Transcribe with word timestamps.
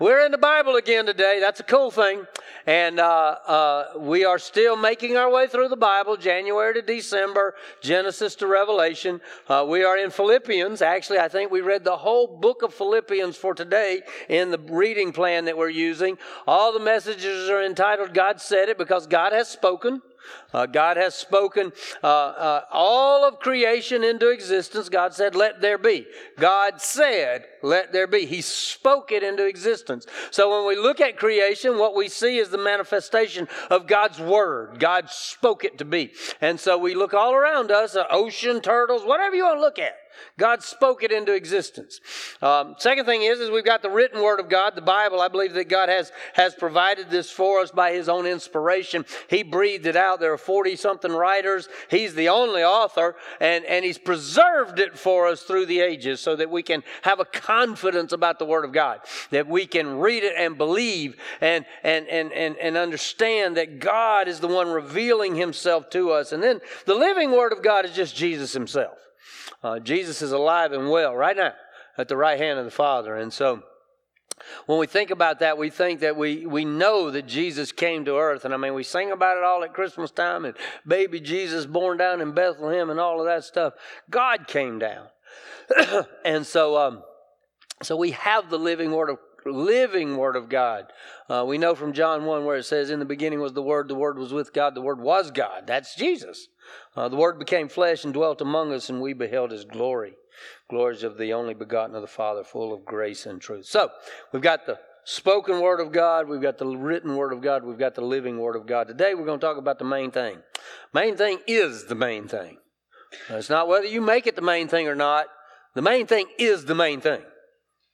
We're 0.00 0.24
in 0.24 0.30
the 0.30 0.38
Bible 0.38 0.76
again 0.76 1.06
today. 1.06 1.38
That's 1.40 1.58
a 1.58 1.64
cool 1.64 1.90
thing. 1.90 2.24
And 2.66 3.00
uh, 3.00 3.36
uh, 3.44 3.84
we 3.96 4.24
are 4.24 4.38
still 4.38 4.76
making 4.76 5.16
our 5.16 5.28
way 5.28 5.48
through 5.48 5.70
the 5.70 5.76
Bible, 5.76 6.16
January 6.16 6.74
to 6.74 6.82
December, 6.82 7.56
Genesis 7.80 8.36
to 8.36 8.46
Revelation. 8.46 9.20
Uh, 9.48 9.66
we 9.68 9.82
are 9.82 9.98
in 9.98 10.10
Philippians. 10.10 10.82
Actually, 10.82 11.18
I 11.18 11.26
think 11.26 11.50
we 11.50 11.62
read 11.62 11.82
the 11.82 11.96
whole 11.96 12.28
book 12.28 12.62
of 12.62 12.72
Philippians 12.72 13.36
for 13.36 13.54
today 13.54 14.02
in 14.28 14.52
the 14.52 14.58
reading 14.58 15.10
plan 15.10 15.46
that 15.46 15.58
we're 15.58 15.68
using. 15.68 16.16
All 16.46 16.72
the 16.72 16.78
messages 16.78 17.50
are 17.50 17.64
entitled 17.64 18.14
God 18.14 18.40
Said 18.40 18.68
It 18.68 18.78
because 18.78 19.08
God 19.08 19.32
has 19.32 19.48
spoken. 19.48 20.00
Uh, 20.52 20.66
God 20.66 20.96
has 20.96 21.14
spoken 21.14 21.72
uh, 22.02 22.06
uh, 22.06 22.64
all 22.70 23.26
of 23.26 23.38
creation 23.38 24.02
into 24.02 24.30
existence. 24.30 24.88
God 24.88 25.12
said, 25.14 25.34
Let 25.34 25.60
there 25.60 25.78
be. 25.78 26.06
God 26.38 26.80
said, 26.80 27.44
Let 27.62 27.92
there 27.92 28.06
be. 28.06 28.24
He 28.24 28.40
spoke 28.40 29.12
it 29.12 29.22
into 29.22 29.46
existence. 29.46 30.06
So 30.30 30.50
when 30.50 30.66
we 30.66 30.82
look 30.82 31.00
at 31.00 31.18
creation, 31.18 31.78
what 31.78 31.94
we 31.94 32.08
see 32.08 32.38
is 32.38 32.48
the 32.48 32.58
manifestation 32.58 33.48
of 33.70 33.86
God's 33.86 34.20
Word. 34.20 34.78
God 34.78 35.10
spoke 35.10 35.64
it 35.64 35.78
to 35.78 35.84
be. 35.84 36.12
And 36.40 36.58
so 36.58 36.78
we 36.78 36.94
look 36.94 37.12
all 37.12 37.34
around 37.34 37.70
us, 37.70 37.96
uh, 37.96 38.04
ocean, 38.10 38.60
turtles, 38.60 39.04
whatever 39.04 39.36
you 39.36 39.44
want 39.44 39.58
to 39.58 39.60
look 39.60 39.78
at. 39.78 39.96
God 40.38 40.62
spoke 40.62 41.02
it 41.02 41.12
into 41.12 41.34
existence. 41.34 42.00
Um, 42.40 42.74
second 42.78 43.04
thing 43.04 43.22
is, 43.22 43.40
is 43.40 43.50
we've 43.50 43.64
got 43.64 43.82
the 43.82 43.90
written 43.90 44.22
word 44.22 44.40
of 44.40 44.48
God, 44.48 44.74
the 44.74 44.80
Bible. 44.80 45.20
I 45.20 45.28
believe 45.28 45.54
that 45.54 45.68
God 45.68 45.88
has 45.88 46.12
has 46.34 46.54
provided 46.54 47.10
this 47.10 47.30
for 47.30 47.60
us 47.60 47.70
by 47.70 47.92
His 47.92 48.08
own 48.08 48.26
inspiration. 48.26 49.04
He 49.28 49.42
breathed 49.42 49.86
it 49.86 49.96
out. 49.96 50.20
There 50.20 50.32
are 50.32 50.38
forty 50.38 50.76
something 50.76 51.12
writers. 51.12 51.68
He's 51.90 52.14
the 52.14 52.28
only 52.28 52.62
author, 52.62 53.16
and 53.40 53.64
and 53.64 53.84
He's 53.84 53.98
preserved 53.98 54.78
it 54.78 54.98
for 54.98 55.26
us 55.26 55.42
through 55.42 55.66
the 55.66 55.80
ages, 55.80 56.20
so 56.20 56.36
that 56.36 56.50
we 56.50 56.62
can 56.62 56.82
have 57.02 57.20
a 57.20 57.24
confidence 57.24 58.12
about 58.12 58.38
the 58.38 58.44
Word 58.44 58.64
of 58.64 58.72
God, 58.72 59.00
that 59.30 59.46
we 59.46 59.66
can 59.66 59.98
read 59.98 60.22
it 60.22 60.34
and 60.36 60.56
believe 60.56 61.16
and 61.40 61.64
and 61.82 62.06
and 62.08 62.32
and, 62.32 62.56
and 62.58 62.76
understand 62.76 63.56
that 63.56 63.78
God 63.80 64.28
is 64.28 64.40
the 64.40 64.48
one 64.48 64.68
revealing 64.68 65.34
Himself 65.34 65.90
to 65.90 66.10
us. 66.12 66.32
And 66.32 66.42
then 66.42 66.60
the 66.86 66.94
living 66.94 67.32
Word 67.32 67.52
of 67.52 67.62
God 67.62 67.84
is 67.84 67.92
just 67.92 68.14
Jesus 68.14 68.52
Himself. 68.52 68.98
Uh, 69.62 69.78
Jesus 69.78 70.22
is 70.22 70.32
alive 70.32 70.72
and 70.72 70.90
well 70.90 71.14
right 71.14 71.36
now 71.36 71.52
at 71.96 72.08
the 72.08 72.16
right 72.16 72.38
hand 72.38 72.58
of 72.58 72.64
the 72.64 72.70
Father. 72.70 73.16
And 73.16 73.32
so 73.32 73.62
when 74.66 74.78
we 74.78 74.86
think 74.86 75.10
about 75.10 75.40
that, 75.40 75.58
we 75.58 75.70
think 75.70 76.00
that 76.00 76.16
we, 76.16 76.46
we 76.46 76.64
know 76.64 77.10
that 77.10 77.26
Jesus 77.26 77.72
came 77.72 78.04
to 78.04 78.16
earth. 78.16 78.44
And 78.44 78.54
I 78.54 78.56
mean, 78.56 78.74
we 78.74 78.84
sing 78.84 79.10
about 79.10 79.36
it 79.36 79.42
all 79.42 79.64
at 79.64 79.74
Christmas 79.74 80.10
time 80.10 80.44
and 80.44 80.56
baby 80.86 81.20
Jesus 81.20 81.66
born 81.66 81.98
down 81.98 82.20
in 82.20 82.32
Bethlehem 82.32 82.90
and 82.90 83.00
all 83.00 83.20
of 83.20 83.26
that 83.26 83.44
stuff. 83.44 83.74
God 84.10 84.46
came 84.46 84.78
down. 84.78 85.06
and 86.24 86.46
so, 86.46 86.76
um, 86.76 87.02
so 87.82 87.96
we 87.96 88.12
have 88.12 88.50
the 88.50 88.58
living 88.58 88.92
word 88.92 89.10
of 89.10 89.18
living 89.46 90.16
word 90.16 90.36
of 90.36 90.48
God. 90.48 90.92
Uh, 91.28 91.44
we 91.46 91.58
know 91.58 91.74
from 91.74 91.92
John 91.92 92.24
1 92.24 92.44
where 92.44 92.56
it 92.56 92.64
says, 92.64 92.90
In 92.90 92.98
the 92.98 93.04
beginning 93.04 93.40
was 93.40 93.52
the 93.52 93.62
Word, 93.62 93.88
the 93.88 93.94
Word 93.94 94.18
was 94.18 94.32
with 94.32 94.52
God, 94.52 94.74
the 94.74 94.82
Word 94.82 95.00
was 95.00 95.30
God. 95.30 95.66
That's 95.66 95.94
Jesus. 95.94 96.48
Uh, 96.96 97.08
the 97.08 97.16
Word 97.16 97.38
became 97.38 97.68
flesh 97.68 98.04
and 98.04 98.14
dwelt 98.14 98.40
among 98.40 98.72
us, 98.72 98.88
and 98.88 99.00
we 99.00 99.12
beheld 99.12 99.50
His 99.50 99.64
glory. 99.64 100.14
Glories 100.70 101.02
of 101.02 101.18
the 101.18 101.32
only 101.32 101.54
begotten 101.54 101.94
of 101.94 102.02
the 102.02 102.08
Father, 102.08 102.44
full 102.44 102.72
of 102.72 102.84
grace 102.84 103.26
and 103.26 103.40
truth. 103.40 103.66
So, 103.66 103.90
we've 104.32 104.42
got 104.42 104.66
the 104.66 104.78
spoken 105.04 105.60
Word 105.60 105.80
of 105.80 105.92
God, 105.92 106.28
we've 106.28 106.42
got 106.42 106.58
the 106.58 106.66
written 106.66 107.16
Word 107.16 107.32
of 107.32 107.40
God, 107.40 107.64
we've 107.64 107.78
got 107.78 107.94
the 107.94 108.02
living 108.02 108.38
Word 108.38 108.56
of 108.56 108.66
God. 108.66 108.88
Today, 108.88 109.14
we're 109.14 109.26
going 109.26 109.40
to 109.40 109.46
talk 109.46 109.56
about 109.56 109.78
the 109.78 109.84
main 109.84 110.10
thing. 110.10 110.38
Main 110.92 111.16
thing 111.16 111.38
is 111.46 111.86
the 111.86 111.94
main 111.94 112.28
thing. 112.28 112.58
it's 113.28 113.50
not 113.50 113.68
whether 113.68 113.86
you 113.86 114.00
make 114.00 114.26
it 114.26 114.36
the 114.36 114.42
main 114.42 114.68
thing 114.68 114.86
or 114.88 114.94
not. 114.94 115.26
The 115.74 115.82
main 115.82 116.06
thing 116.06 116.26
is 116.38 116.64
the 116.64 116.74
main 116.74 117.00
thing. 117.00 117.22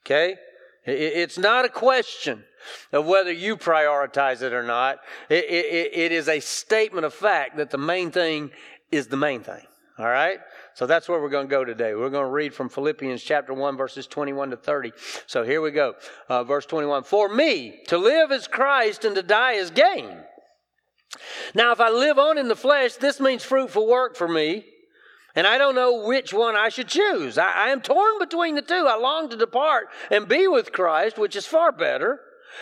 Okay? 0.05 0.36
It's 0.86 1.38
not 1.38 1.64
a 1.64 1.69
question 1.69 2.44
of 2.92 3.06
whether 3.06 3.32
you 3.32 3.56
prioritize 3.56 4.42
it 4.42 4.52
or 4.52 4.62
not. 4.62 4.98
It, 5.28 5.44
it, 5.44 5.90
it 5.94 6.12
is 6.12 6.28
a 6.28 6.41
statement 6.41 7.06
of 7.06 7.14
fact 7.14 7.56
that 7.56 7.70
the 7.70 7.78
main 7.78 8.10
thing 8.10 8.50
is 8.91 9.08
the 9.08 9.16
main 9.16 9.42
thing. 9.42 9.62
All 9.98 10.06
right? 10.06 10.41
So 10.74 10.86
that's 10.86 11.08
where 11.08 11.20
we're 11.20 11.28
going 11.28 11.47
to 11.47 11.50
go 11.50 11.64
today. 11.64 11.94
We're 11.94 12.10
going 12.10 12.26
to 12.26 12.32
read 12.32 12.53
from 12.53 12.69
Philippians 12.69 13.22
chapter 13.22 13.54
1, 13.54 13.76
verses 13.76 14.08
21 14.08 14.50
to 14.50 14.56
30. 14.56 14.92
So 15.26 15.44
here 15.44 15.60
we 15.60 15.70
go. 15.70 15.94
Uh, 16.28 16.42
verse 16.42 16.66
21 16.66 17.04
For 17.04 17.28
me, 17.28 17.80
to 17.88 17.98
live 17.98 18.32
is 18.32 18.48
Christ 18.48 19.04
and 19.04 19.14
to 19.14 19.22
die 19.22 19.53
is 19.53 19.70
gain. 19.70 20.19
Now, 21.54 21.70
if 21.70 21.80
I 21.80 21.91
live 21.91 22.19
on 22.19 22.38
in 22.38 22.48
the 22.48 22.56
flesh, 22.56 22.94
this 22.94 23.20
means 23.20 23.44
fruitful 23.44 23.86
work 23.86 24.16
for 24.16 24.26
me. 24.26 24.64
And 25.36 25.47
I 25.47 25.58
don't 25.58 25.74
know 25.74 26.06
which 26.06 26.32
one 26.32 26.54
I 26.56 26.69
should 26.69 26.88
choose. 26.88 27.38
I, 27.38 27.50
I, 27.50 27.69
am 27.70 27.80
torn 27.80 28.19
between 28.20 28.54
the 28.54 28.62
two. 28.62 28.86
I 28.88 28.97
long 28.97 29.28
to 29.30 29.36
depart 29.36 29.88
and 30.10 30.28
be 30.28 30.47
with 30.47 30.72
Christ, 30.72 31.19
which 31.19 31.34
is 31.34 31.44
far 31.44 31.72
better. 31.72 32.20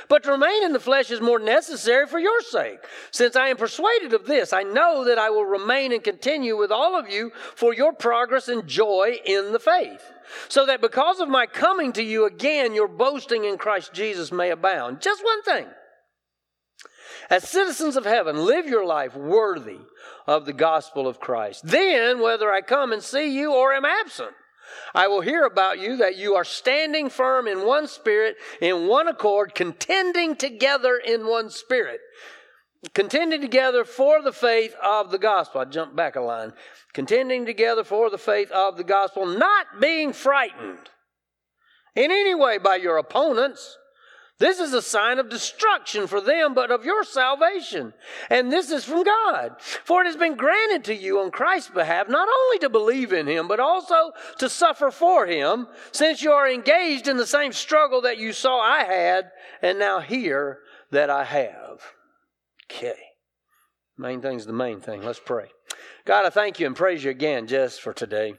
But 0.08 0.22
to 0.24 0.32
remain 0.32 0.64
in 0.64 0.72
the 0.72 0.80
flesh 0.80 1.10
is 1.10 1.20
more 1.20 1.38
necessary 1.38 2.06
for 2.06 2.18
your 2.18 2.40
sake. 2.42 2.78
Since 3.10 3.36
I 3.36 3.48
am 3.48 3.56
persuaded 3.56 4.12
of 4.12 4.26
this, 4.26 4.52
I 4.52 4.62
know 4.62 5.04
that 5.04 5.18
I 5.18 5.30
will 5.30 5.44
remain 5.44 5.92
and 5.92 6.02
continue 6.02 6.56
with 6.56 6.70
all 6.70 6.98
of 6.98 7.08
you 7.08 7.32
for 7.54 7.74
your 7.74 7.92
progress 7.92 8.48
and 8.48 8.66
joy 8.66 9.18
in 9.24 9.52
the 9.52 9.58
faith. 9.58 10.02
So 10.48 10.66
that 10.66 10.80
because 10.80 11.20
of 11.20 11.28
my 11.28 11.46
coming 11.46 11.92
to 11.92 12.02
you 12.02 12.26
again, 12.26 12.74
your 12.74 12.88
boasting 12.88 13.44
in 13.44 13.58
Christ 13.58 13.92
Jesus 13.92 14.32
may 14.32 14.50
abound. 14.50 15.00
Just 15.00 15.24
one 15.24 15.42
thing. 15.42 15.66
As 17.30 17.48
citizens 17.48 17.96
of 17.96 18.04
heaven, 18.04 18.44
live 18.44 18.66
your 18.66 18.84
life 18.84 19.14
worthy 19.14 19.78
of 20.26 20.44
the 20.44 20.52
gospel 20.52 21.06
of 21.06 21.20
Christ. 21.20 21.66
Then, 21.66 22.20
whether 22.20 22.52
I 22.52 22.60
come 22.60 22.92
and 22.92 23.02
see 23.02 23.36
you 23.36 23.54
or 23.54 23.72
am 23.72 23.84
absent, 23.84 24.32
I 24.94 25.08
will 25.08 25.20
hear 25.20 25.44
about 25.44 25.78
you 25.78 25.96
that 25.98 26.16
you 26.16 26.34
are 26.34 26.44
standing 26.44 27.10
firm 27.10 27.46
in 27.46 27.66
one 27.66 27.86
spirit, 27.86 28.36
in 28.60 28.86
one 28.86 29.08
accord, 29.08 29.54
contending 29.54 30.36
together 30.36 30.96
in 30.96 31.26
one 31.26 31.50
spirit. 31.50 32.00
Contending 32.94 33.40
together 33.40 33.84
for 33.84 34.22
the 34.22 34.32
faith 34.32 34.74
of 34.82 35.10
the 35.10 35.18
gospel. 35.18 35.60
I 35.60 35.66
jump 35.66 35.94
back 35.94 36.16
a 36.16 36.20
line. 36.20 36.52
Contending 36.92 37.46
together 37.46 37.84
for 37.84 38.10
the 38.10 38.18
faith 38.18 38.50
of 38.50 38.76
the 38.76 38.84
gospel, 38.84 39.24
not 39.24 39.80
being 39.80 40.12
frightened 40.12 40.90
in 41.94 42.10
any 42.10 42.34
way 42.34 42.58
by 42.58 42.76
your 42.76 42.98
opponents 42.98 43.78
this 44.38 44.58
is 44.58 44.72
a 44.72 44.82
sign 44.82 45.18
of 45.18 45.28
destruction 45.28 46.06
for 46.06 46.20
them, 46.20 46.52
but 46.52 46.70
of 46.70 46.84
your 46.84 47.04
salvation. 47.04 47.94
And 48.28 48.50
this 48.50 48.70
is 48.70 48.84
from 48.84 49.04
God. 49.04 49.54
For 49.60 50.02
it 50.02 50.06
has 50.06 50.16
been 50.16 50.34
granted 50.36 50.84
to 50.84 50.94
you 50.94 51.20
on 51.20 51.30
Christ's 51.30 51.70
behalf 51.70 52.08
not 52.08 52.28
only 52.28 52.58
to 52.58 52.68
believe 52.68 53.12
in 53.12 53.28
him, 53.28 53.46
but 53.46 53.60
also 53.60 54.12
to 54.38 54.48
suffer 54.48 54.90
for 54.90 55.26
him, 55.26 55.68
since 55.92 56.22
you 56.22 56.32
are 56.32 56.50
engaged 56.50 57.06
in 57.06 57.18
the 57.18 57.26
same 57.26 57.52
struggle 57.52 58.00
that 58.02 58.18
you 58.18 58.32
saw 58.32 58.58
I 58.58 58.84
had, 58.84 59.30
and 59.60 59.78
now 59.78 60.00
hear 60.00 60.58
that 60.90 61.08
I 61.08 61.24
have. 61.24 61.80
Okay. 62.70 62.98
Main 63.96 64.22
thing's 64.22 64.46
the 64.46 64.52
main 64.52 64.80
thing. 64.80 65.02
Let's 65.02 65.20
pray. 65.20 65.50
God, 66.04 66.26
I 66.26 66.30
thank 66.30 66.58
you 66.58 66.66
and 66.66 66.74
praise 66.74 67.04
you 67.04 67.10
again 67.10 67.46
just 67.46 67.80
for 67.80 67.92
today. 67.92 68.34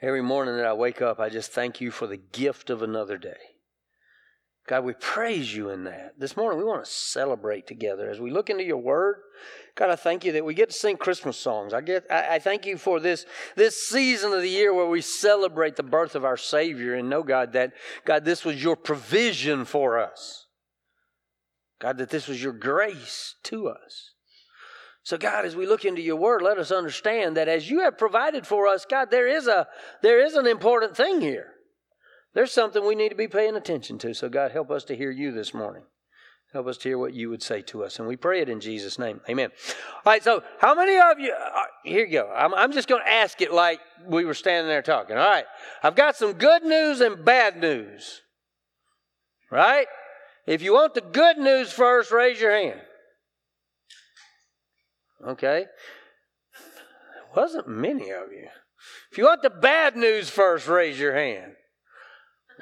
Every 0.00 0.22
morning 0.22 0.56
that 0.56 0.66
I 0.66 0.72
wake 0.72 1.02
up, 1.02 1.18
I 1.18 1.28
just 1.28 1.52
thank 1.52 1.80
you 1.80 1.90
for 1.90 2.06
the 2.06 2.16
gift 2.16 2.70
of 2.70 2.82
another 2.82 3.18
day. 3.18 3.51
God, 4.68 4.84
we 4.84 4.92
praise 4.92 5.54
you 5.54 5.70
in 5.70 5.84
that. 5.84 6.14
This 6.18 6.36
morning, 6.36 6.58
we 6.58 6.64
want 6.64 6.84
to 6.84 6.90
celebrate 6.90 7.66
together 7.66 8.08
as 8.08 8.20
we 8.20 8.30
look 8.30 8.48
into 8.48 8.62
your 8.62 8.76
word. 8.76 9.16
God, 9.74 9.90
I 9.90 9.96
thank 9.96 10.24
you 10.24 10.32
that 10.32 10.44
we 10.44 10.54
get 10.54 10.70
to 10.70 10.76
sing 10.76 10.96
Christmas 10.96 11.36
songs. 11.36 11.74
I 11.74 11.80
get, 11.80 12.06
I, 12.08 12.36
I 12.36 12.38
thank 12.38 12.64
you 12.64 12.78
for 12.78 13.00
this, 13.00 13.26
this 13.56 13.88
season 13.88 14.32
of 14.32 14.40
the 14.40 14.48
year 14.48 14.72
where 14.72 14.86
we 14.86 15.00
celebrate 15.00 15.74
the 15.74 15.82
birth 15.82 16.14
of 16.14 16.24
our 16.24 16.36
Savior 16.36 16.94
and 16.94 17.10
know, 17.10 17.24
God, 17.24 17.54
that, 17.54 17.72
God, 18.04 18.24
this 18.24 18.44
was 18.44 18.62
your 18.62 18.76
provision 18.76 19.64
for 19.64 19.98
us. 19.98 20.46
God, 21.80 21.98
that 21.98 22.10
this 22.10 22.28
was 22.28 22.40
your 22.40 22.52
grace 22.52 23.34
to 23.44 23.66
us. 23.66 24.12
So, 25.02 25.18
God, 25.18 25.44
as 25.44 25.56
we 25.56 25.66
look 25.66 25.84
into 25.84 26.00
your 26.00 26.14
word, 26.14 26.42
let 26.42 26.58
us 26.58 26.70
understand 26.70 27.36
that 27.36 27.48
as 27.48 27.68
you 27.68 27.80
have 27.80 27.98
provided 27.98 28.46
for 28.46 28.68
us, 28.68 28.86
God, 28.88 29.10
there 29.10 29.26
is 29.26 29.48
a, 29.48 29.66
there 30.02 30.24
is 30.24 30.34
an 30.34 30.46
important 30.46 30.96
thing 30.96 31.20
here. 31.20 31.51
There's 32.34 32.52
something 32.52 32.84
we 32.84 32.94
need 32.94 33.10
to 33.10 33.14
be 33.14 33.28
paying 33.28 33.56
attention 33.56 33.98
to. 33.98 34.14
So, 34.14 34.28
God, 34.28 34.52
help 34.52 34.70
us 34.70 34.84
to 34.84 34.96
hear 34.96 35.10
you 35.10 35.32
this 35.32 35.52
morning. 35.52 35.82
Help 36.52 36.66
us 36.66 36.76
to 36.78 36.88
hear 36.88 36.98
what 36.98 37.14
you 37.14 37.30
would 37.30 37.42
say 37.42 37.62
to 37.62 37.82
us. 37.82 37.98
And 37.98 38.06
we 38.06 38.16
pray 38.16 38.40
it 38.40 38.48
in 38.48 38.60
Jesus' 38.60 38.98
name. 38.98 39.20
Amen. 39.28 39.50
All 40.04 40.12
right, 40.12 40.22
so 40.22 40.42
how 40.58 40.74
many 40.74 40.98
of 40.98 41.18
you, 41.18 41.32
uh, 41.32 41.62
here 41.82 42.04
you 42.04 42.12
go. 42.12 42.30
I'm, 42.34 42.54
I'm 42.54 42.72
just 42.72 42.88
going 42.88 43.02
to 43.02 43.10
ask 43.10 43.40
it 43.40 43.52
like 43.52 43.80
we 44.06 44.26
were 44.26 44.34
standing 44.34 44.68
there 44.68 44.82
talking. 44.82 45.16
All 45.16 45.28
right, 45.28 45.46
I've 45.82 45.94
got 45.94 46.16
some 46.16 46.34
good 46.34 46.62
news 46.62 47.00
and 47.00 47.24
bad 47.24 47.58
news. 47.58 48.20
Right? 49.50 49.86
If 50.46 50.62
you 50.62 50.74
want 50.74 50.94
the 50.94 51.00
good 51.00 51.38
news 51.38 51.72
first, 51.72 52.10
raise 52.10 52.40
your 52.40 52.52
hand. 52.52 52.80
Okay. 55.26 55.66
There 57.14 57.24
wasn't 57.34 57.68
many 57.68 58.10
of 58.10 58.32
you. 58.32 58.48
If 59.10 59.18
you 59.18 59.24
want 59.24 59.42
the 59.42 59.50
bad 59.50 59.96
news 59.96 60.28
first, 60.28 60.66
raise 60.66 60.98
your 60.98 61.14
hand. 61.14 61.52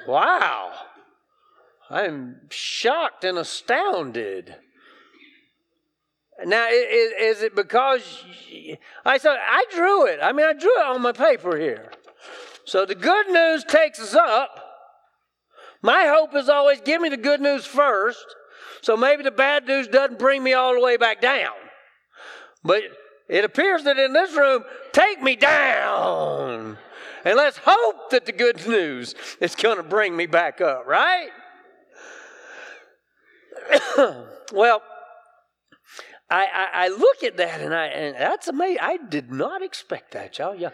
Wow. 0.07 0.73
I'm 1.89 2.41
shocked 2.49 3.23
and 3.23 3.37
astounded. 3.37 4.55
Now, 6.45 6.67
is, 6.69 7.37
is 7.37 7.43
it 7.43 7.55
because 7.55 8.23
I 9.05 9.17
said 9.17 9.37
I 9.39 9.65
drew 9.71 10.07
it? 10.07 10.19
I 10.21 10.31
mean, 10.31 10.45
I 10.45 10.53
drew 10.53 10.79
it 10.79 10.85
on 10.85 11.01
my 11.01 11.11
paper 11.11 11.57
here. 11.57 11.91
So 12.65 12.85
the 12.85 12.95
good 12.95 13.27
news 13.29 13.63
takes 13.63 13.99
us 13.99 14.15
up, 14.15 14.71
My 15.81 16.05
hope 16.05 16.35
is 16.35 16.47
always 16.47 16.79
give 16.81 17.01
me 17.01 17.09
the 17.09 17.17
good 17.17 17.41
news 17.41 17.65
first, 17.65 18.23
so 18.81 18.95
maybe 18.95 19.23
the 19.23 19.31
bad 19.31 19.67
news 19.67 19.87
doesn't 19.87 20.19
bring 20.19 20.43
me 20.43 20.53
all 20.53 20.73
the 20.73 20.81
way 20.81 20.97
back 20.97 21.21
down. 21.21 21.53
But 22.63 22.83
it 23.27 23.43
appears 23.43 23.83
that 23.85 23.97
in 23.97 24.13
this 24.13 24.35
room, 24.35 24.63
take 24.91 25.21
me 25.21 25.35
down. 25.35 26.77
And 27.23 27.37
let's 27.37 27.59
hope 27.63 28.09
that 28.11 28.25
the 28.25 28.31
good 28.31 28.67
news 28.67 29.15
is 29.39 29.55
going 29.55 29.77
to 29.77 29.83
bring 29.83 30.15
me 30.15 30.25
back 30.25 30.61
up, 30.61 30.85
right? 30.87 31.29
well, 34.53 34.81
I, 36.29 36.45
I, 36.45 36.67
I, 36.73 36.87
look 36.87 37.23
at 37.23 37.37
that 37.37 37.61
and 37.61 37.73
I 37.73 37.87
and 37.87 38.15
that's 38.15 38.47
amazing. 38.47 38.79
I 38.81 38.97
did 38.97 39.31
not 39.31 39.61
expect 39.61 40.11
that, 40.11 40.39
y'all. 40.39 40.55
Yeah. 40.55 40.69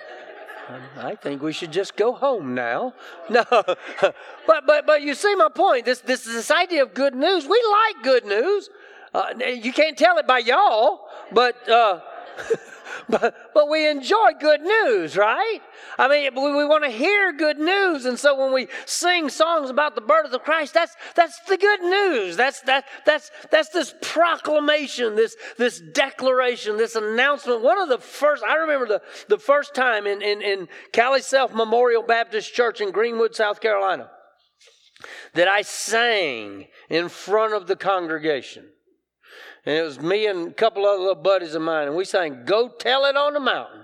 I 0.97 1.15
think 1.15 1.41
we 1.41 1.53
should 1.53 1.71
just 1.71 1.95
go 1.95 2.13
home 2.13 2.53
now. 2.53 2.93
No, 3.29 3.43
but 3.49 4.65
but 4.65 4.85
but 4.85 5.01
you 5.01 5.15
see 5.15 5.35
my 5.35 5.49
point. 5.49 5.85
This 5.85 5.99
this 5.99 6.23
this 6.23 6.51
idea 6.51 6.83
of 6.83 6.93
good 6.93 7.15
news. 7.15 7.45
We 7.45 7.61
like 7.71 8.03
good 8.03 8.25
news. 8.25 8.69
Uh, 9.13 9.33
you 9.39 9.73
can't 9.73 9.97
tell 9.97 10.17
it 10.17 10.27
by 10.27 10.39
y'all, 10.39 11.01
but. 11.31 11.67
Uh, 11.69 11.99
but, 13.09 13.35
but 13.53 13.69
we 13.69 13.87
enjoy 13.87 14.31
good 14.39 14.61
news, 14.61 15.15
right? 15.17 15.59
I 15.97 16.07
mean, 16.07 16.35
we, 16.35 16.55
we 16.55 16.65
want 16.65 16.83
to 16.83 16.89
hear 16.89 17.33
good 17.33 17.57
news. 17.57 18.05
And 18.05 18.19
so 18.19 18.37
when 18.37 18.53
we 18.53 18.67
sing 18.85 19.29
songs 19.29 19.69
about 19.69 19.95
the 19.95 20.01
birth 20.01 20.31
of 20.31 20.43
Christ, 20.43 20.73
that's, 20.73 20.95
that's 21.15 21.39
the 21.41 21.57
good 21.57 21.81
news. 21.81 22.35
That's, 22.37 22.61
that, 22.61 22.85
that's, 23.05 23.31
that's 23.51 23.69
this 23.69 23.93
proclamation, 24.01 25.15
this, 25.15 25.35
this 25.57 25.79
declaration, 25.79 26.77
this 26.77 26.95
announcement. 26.95 27.61
One 27.61 27.79
of 27.79 27.89
the 27.89 27.99
first, 27.99 28.43
I 28.43 28.55
remember 28.55 28.87
the, 28.87 29.01
the 29.27 29.39
first 29.39 29.73
time 29.73 30.05
in, 30.05 30.21
in, 30.21 30.41
in 30.41 30.67
Cali 30.91 31.21
Self 31.21 31.53
Memorial 31.53 32.03
Baptist 32.03 32.53
Church 32.53 32.81
in 32.81 32.91
Greenwood, 32.91 33.35
South 33.35 33.61
Carolina, 33.61 34.09
that 35.33 35.47
I 35.47 35.61
sang 35.61 36.67
in 36.89 37.09
front 37.09 37.53
of 37.53 37.67
the 37.67 37.75
congregation. 37.75 38.65
And 39.67 39.75
it 39.75 39.83
was 39.83 39.99
me 39.99 40.27
and 40.27 40.47
a 40.47 40.53
couple 40.53 40.85
other 40.85 40.99
little 40.99 41.21
buddies 41.21 41.53
of 41.53 41.61
mine, 41.61 41.87
and 41.87 41.97
we 41.97 42.05
sang, 42.05 42.45
Go 42.45 42.69
Tell 42.69 43.03
It 43.03 43.17
on 43.17 43.33
the 43.33 43.41
Mountain. 43.41 43.83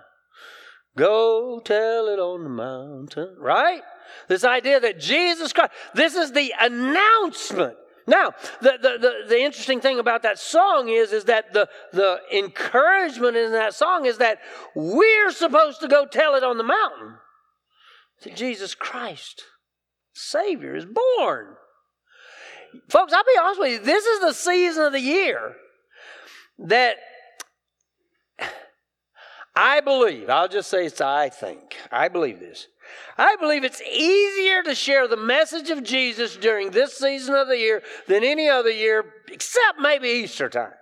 Go 0.96 1.60
tell 1.60 2.08
it 2.08 2.20
on 2.20 2.44
the 2.44 2.50
mountain. 2.50 3.36
Right? 3.38 3.82
This 4.30 4.46
idea 4.46 4.80
that 4.80 4.98
Jesus 4.98 5.52
Christ, 5.52 5.74
this 5.94 6.16
is 6.16 6.32
the 6.32 6.54
announcement. 6.58 7.74
Now, 8.08 8.32
the, 8.62 8.78
the, 8.82 8.98
the, 8.98 9.14
the, 9.28 9.42
interesting 9.42 9.82
thing 9.82 10.00
about 10.00 10.22
that 10.22 10.40
song 10.40 10.88
is, 10.88 11.12
is 11.12 11.26
that 11.26 11.52
the, 11.52 11.68
the 11.92 12.20
encouragement 12.32 13.36
in 13.36 13.52
that 13.52 13.74
song 13.74 14.06
is 14.06 14.20
that 14.20 14.40
we're 14.76 15.32
supposed 15.32 15.82
to 15.82 15.90
go 15.90 16.06
tell 16.06 16.36
it 16.36 16.46
on 16.46 16.58
the 16.58 16.64
mountain 16.64 17.16
that 18.24 18.38
Jesus 18.38 18.74
Christ, 18.74 19.44
Savior, 20.14 20.78
is 20.78 20.86
born. 20.86 21.56
Folks, 22.90 23.12
I'll 23.12 23.24
be 23.24 23.40
honest 23.42 23.60
with 23.60 23.72
you, 23.74 23.80
this 23.80 24.06
is 24.06 24.22
the 24.22 24.34
season 24.34 24.86
of 24.86 24.94
the 24.94 25.02
year 25.02 25.58
that 26.60 26.98
I 29.56 29.82
believe, 29.82 30.30
I'll 30.30 30.48
just 30.48 30.70
say 30.70 30.88
it's 30.88 31.02
I 31.02 31.30
think, 31.30 31.76
I 31.92 32.08
believe 32.08 32.40
this. 32.40 32.68
I 33.18 33.36
believe 33.40 33.64
it's 33.64 33.82
easier 33.82 34.64
to 34.64 34.76
share 34.76 35.08
the 35.08 35.18
message 35.18 35.70
of 35.70 35.84
Jesus 35.84 36.36
during 36.36 36.72
this 36.72 36.98
season 36.98 37.36
of 37.36 37.48
the 37.48 37.58
year 37.58 37.84
than 38.08 38.24
any 38.24 38.50
other 38.50 38.72
year, 38.72 39.06
except 39.32 39.80
maybe 39.80 40.10
Easter 40.10 40.50
time. 40.50 40.74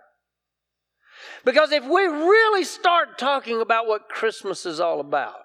Because 1.43 1.71
if 1.71 1.83
we 1.83 2.03
really 2.03 2.63
start 2.63 3.17
talking 3.17 3.61
about 3.61 3.87
what 3.87 4.09
Christmas 4.09 4.65
is 4.65 4.79
all 4.79 4.99
about, 4.99 5.39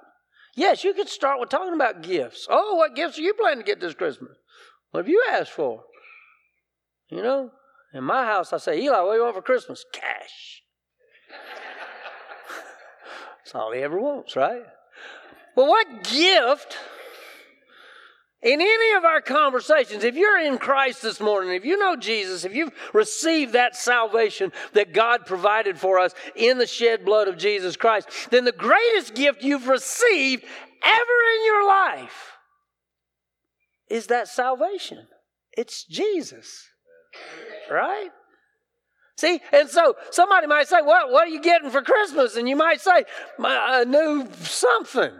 yes, 0.55 0.85
you 0.85 0.95
could 0.95 1.09
start 1.09 1.41
with 1.41 1.49
talking 1.49 1.75
about 1.75 2.03
gifts. 2.03 2.47
Oh, 2.49 2.77
what 2.77 2.95
gifts 2.95 3.19
are 3.19 3.23
you 3.23 3.35
planning 3.35 3.59
to 3.59 3.65
get 3.65 3.81
this 3.81 3.95
Christmas? 3.95 4.37
What 4.91 5.01
have 5.01 5.09
you 5.09 5.25
asked 5.31 5.53
for? 5.53 5.83
You 7.09 7.23
know, 7.23 7.51
in 7.97 8.05
my 8.05 8.25
house, 8.25 8.53
I 8.53 8.59
say, 8.59 8.81
Eli, 8.81 9.01
what 9.01 9.13
do 9.13 9.19
you 9.19 9.25
want 9.25 9.37
for 9.37 9.43
Christmas? 9.43 9.85
Cash. 9.93 10.63
That's 13.39 13.55
all 13.55 13.73
he 13.73 13.81
ever 13.81 13.99
wants, 13.99 14.37
right? 14.37 14.63
Well, 15.55 15.69
what 15.69 16.05
gift 16.05 16.77
in 18.43 18.61
any 18.61 18.93
of 18.97 19.05
our 19.05 19.21
conversations, 19.21 20.05
if 20.05 20.15
you're 20.15 20.39
in 20.39 20.59
Christ 20.59 21.03
this 21.03 21.21
morning, 21.21 21.55
if 21.55 21.65
you 21.65 21.79
know 21.79 21.97
Jesus, 21.97 22.45
if 22.45 22.55
you've 22.55 22.73
received 22.93 23.55
that 23.55 23.75
salvation 23.75 24.53
that 24.75 24.93
God 24.93 25.27
provided 25.27 25.79
for 25.79 25.99
us 25.99 26.13
in 26.35 26.59
the 26.59 26.67
shed 26.67 27.05
blood 27.05 27.29
of 27.29 27.39
Jesus 27.39 27.77
Christ, 27.77 28.09
then 28.31 28.45
the 28.45 28.53
greatest 28.53 29.15
gift 29.15 29.43
you've 29.43 29.69
received 29.69 30.45
ever 30.83 31.17
in 31.37 31.45
your 31.45 31.67
life 31.67 32.33
is 33.89 34.09
that 34.09 34.29
salvation. 34.29 35.07
It's 35.57 35.85
Jesus. 35.85 36.69
Right? 37.71 38.11
See, 39.17 39.41
and 39.53 39.69
so 39.69 39.97
somebody 40.11 40.47
might 40.47 40.69
say, 40.69 40.83
Well, 40.85 41.11
what 41.11 41.27
are 41.27 41.31
you 41.31 41.41
getting 41.41 41.71
for 41.71 41.83
Christmas? 41.83 42.37
And 42.37 42.49
you 42.49 42.57
might 42.57 42.81
say, 42.81 43.05
A 43.39 43.85
new 43.85 44.29
something. 44.41 45.13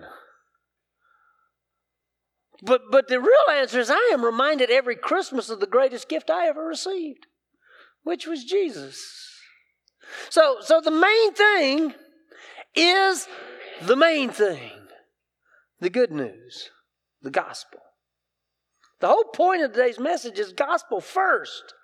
But, 2.63 2.91
but 2.91 3.09
the 3.09 3.21
real 3.21 3.53
answer 3.53 3.81
is, 3.81 3.91
I 3.91 4.11
am 4.13 4.25
reminded 4.25 4.71
every 4.71 4.97
Christmas 4.97 5.51
of 5.51 5.61
the 5.61 5.67
greatest 5.67 6.09
gift 6.09 6.31
I 6.31 6.49
ever 6.49 6.65
received, 6.65 7.27
which 8.03 8.27
was 8.27 8.45
Jesus. 8.45 8.99
So, 10.31 10.59
so 10.61 10.81
the 10.81 10.91
main 10.91 11.35
thing 11.35 11.95
is 12.75 13.29
the 13.83 13.97
main 13.97 14.31
thing 14.31 14.73
the 15.81 15.91
good 15.91 16.11
news, 16.11 16.71
the 17.23 17.31
gospel. 17.31 17.81
The 19.01 19.09
whole 19.09 19.25
point 19.25 19.63
of 19.63 19.73
today's 19.73 19.99
message 19.99 20.39
is 20.39 20.53
gospel 20.53 21.01
first. 21.01 21.75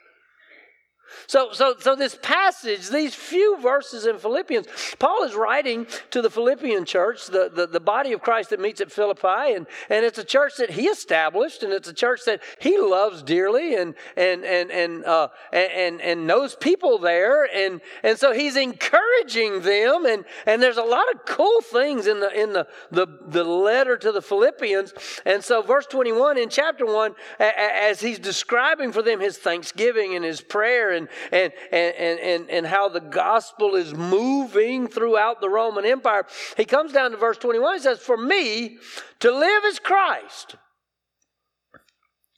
So, 1.26 1.52
so, 1.52 1.74
so 1.78 1.94
this 1.96 2.18
passage, 2.20 2.88
these 2.88 3.14
few 3.14 3.58
verses 3.60 4.06
in 4.06 4.18
Philippians, 4.18 4.66
Paul 4.98 5.24
is 5.24 5.34
writing 5.34 5.86
to 6.10 6.22
the 6.22 6.30
Philippian 6.30 6.84
church, 6.84 7.26
the, 7.26 7.50
the, 7.52 7.66
the, 7.66 7.80
body 7.80 8.12
of 8.12 8.20
Christ 8.20 8.50
that 8.50 8.60
meets 8.60 8.80
at 8.80 8.92
Philippi, 8.92 9.54
and, 9.54 9.66
and 9.90 10.04
it's 10.04 10.18
a 10.18 10.24
church 10.24 10.56
that 10.58 10.70
he 10.70 10.84
established, 10.84 11.62
and 11.62 11.72
it's 11.72 11.88
a 11.88 11.92
church 11.92 12.20
that 12.26 12.40
he 12.60 12.78
loves 12.78 13.22
dearly 13.22 13.74
and 13.74 13.94
and 14.16 14.44
and 14.44 14.70
and 14.70 15.04
uh, 15.04 15.28
and, 15.52 16.00
and 16.00 16.26
knows 16.26 16.54
people 16.54 16.98
there, 16.98 17.44
and 17.52 17.80
and 18.02 18.18
so 18.18 18.32
he's 18.32 18.56
encouraging 18.56 19.62
them, 19.62 20.06
and 20.06 20.24
and 20.46 20.62
there's 20.62 20.76
a 20.76 20.82
lot 20.82 21.04
of 21.12 21.24
cool 21.26 21.60
things 21.60 22.06
in 22.06 22.20
the 22.20 22.40
in 22.40 22.52
the 22.52 22.66
the, 22.90 23.06
the 23.26 23.44
letter 23.44 23.96
to 23.96 24.12
the 24.12 24.22
Philippians, 24.22 24.94
and 25.24 25.42
so 25.42 25.62
verse 25.62 25.86
21 25.86 26.38
in 26.38 26.48
chapter 26.48 26.86
one, 26.86 27.14
as 27.38 28.00
he's 28.00 28.18
describing 28.18 28.92
for 28.92 29.02
them 29.02 29.20
his 29.20 29.38
thanksgiving 29.38 30.14
and 30.14 30.24
his 30.24 30.40
prayer 30.40 30.92
and 30.92 31.01
and, 31.30 31.52
and, 31.70 31.94
and, 31.96 32.20
and, 32.20 32.50
and 32.50 32.66
how 32.66 32.88
the 32.88 33.00
gospel 33.00 33.74
is 33.74 33.94
moving 33.94 34.88
throughout 34.88 35.40
the 35.40 35.48
Roman 35.48 35.84
Empire. 35.84 36.26
He 36.56 36.64
comes 36.64 36.92
down 36.92 37.10
to 37.12 37.16
verse 37.16 37.38
21. 37.38 37.74
He 37.74 37.80
says, 37.80 37.98
For 38.00 38.16
me, 38.16 38.78
to 39.20 39.30
live 39.30 39.64
is 39.64 39.78
Christ, 39.78 40.56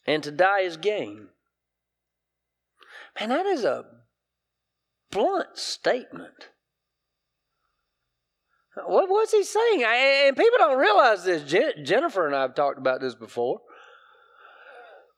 and 0.05 0.23
to 0.23 0.31
die 0.31 0.61
is 0.61 0.77
gain. 0.77 1.27
Man, 3.19 3.29
that 3.29 3.45
is 3.45 3.63
a 3.63 3.85
blunt 5.11 5.57
statement. 5.57 6.49
What 8.85 9.09
was 9.09 9.31
he 9.31 9.43
saying? 9.43 9.83
And 9.85 10.35
people 10.35 10.57
don't 10.57 10.77
realize 10.77 11.23
this. 11.23 11.43
Jennifer 11.83 12.27
and 12.27 12.35
I 12.35 12.41
have 12.41 12.55
talked 12.55 12.77
about 12.77 12.99
this 12.99 13.15
before. 13.15 13.61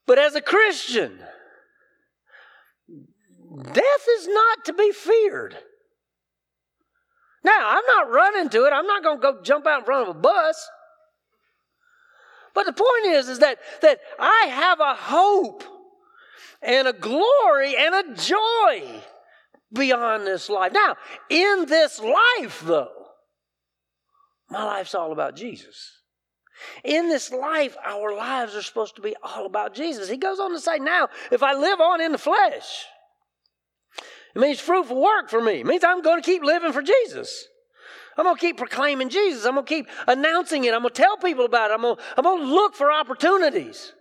But 0.05 0.19
as 0.19 0.35
a 0.35 0.41
Christian, 0.41 1.19
Death 3.63 4.07
is 4.19 4.27
not 4.27 4.65
to 4.65 4.73
be 4.73 4.91
feared. 4.91 5.57
Now, 7.43 7.69
I'm 7.69 7.85
not 7.87 8.11
running 8.11 8.49
to 8.49 8.65
it. 8.65 8.73
I'm 8.73 8.85
not 8.85 9.03
going 9.03 9.17
to 9.17 9.21
go 9.21 9.41
jump 9.41 9.65
out 9.65 9.79
in 9.79 9.85
front 9.85 10.09
of 10.09 10.15
a 10.15 10.19
bus. 10.19 10.69
But 12.53 12.65
the 12.65 12.73
point 12.73 13.15
is, 13.15 13.29
is 13.29 13.39
that, 13.39 13.59
that 13.81 13.99
I 14.19 14.47
have 14.49 14.79
a 14.79 14.95
hope 14.95 15.63
and 16.61 16.87
a 16.87 16.93
glory 16.93 17.75
and 17.77 17.95
a 17.95 18.15
joy 18.15 19.01
beyond 19.71 20.27
this 20.27 20.49
life. 20.49 20.73
Now, 20.73 20.95
in 21.29 21.65
this 21.67 21.99
life, 21.99 22.61
though, 22.65 22.91
my 24.49 24.63
life's 24.63 24.95
all 24.95 25.11
about 25.11 25.35
Jesus. 25.35 26.01
In 26.83 27.09
this 27.09 27.31
life, 27.31 27.77
our 27.85 28.15
lives 28.15 28.55
are 28.55 28.63
supposed 28.63 28.95
to 28.95 29.01
be 29.01 29.15
all 29.21 29.45
about 29.45 29.75
Jesus. 29.75 30.09
He 30.09 30.17
goes 30.17 30.39
on 30.39 30.51
to 30.51 30.59
say, 30.59 30.79
Now, 30.79 31.09
if 31.31 31.43
I 31.43 31.53
live 31.53 31.79
on 31.79 32.01
in 32.01 32.11
the 32.11 32.17
flesh, 32.17 32.85
it 34.37 34.39
means 34.39 34.59
fruitful 34.59 35.01
work 35.01 35.31
for 35.31 35.41
me. 35.41 35.61
It 35.61 35.65
means 35.65 35.83
I'm 35.83 36.03
going 36.03 36.21
to 36.21 36.25
keep 36.25 36.43
living 36.43 36.71
for 36.71 36.83
Jesus. 36.83 37.47
I'm 38.15 38.25
going 38.25 38.35
to 38.35 38.39
keep 38.39 38.57
proclaiming 38.57 39.09
Jesus. 39.09 39.45
I'm 39.45 39.55
going 39.55 39.65
to 39.65 39.73
keep 39.73 39.87
announcing 40.05 40.63
it. 40.65 40.75
I'm 40.75 40.83
going 40.83 40.93
to 40.93 41.01
tell 41.01 41.17
people 41.17 41.43
about 41.43 41.71
it. 41.71 41.73
I'm 41.73 41.81
going 41.81 41.95
to, 41.95 42.01
I'm 42.15 42.23
going 42.23 42.43
to 42.43 42.53
look 42.53 42.75
for 42.75 42.91
opportunities. 42.91 43.93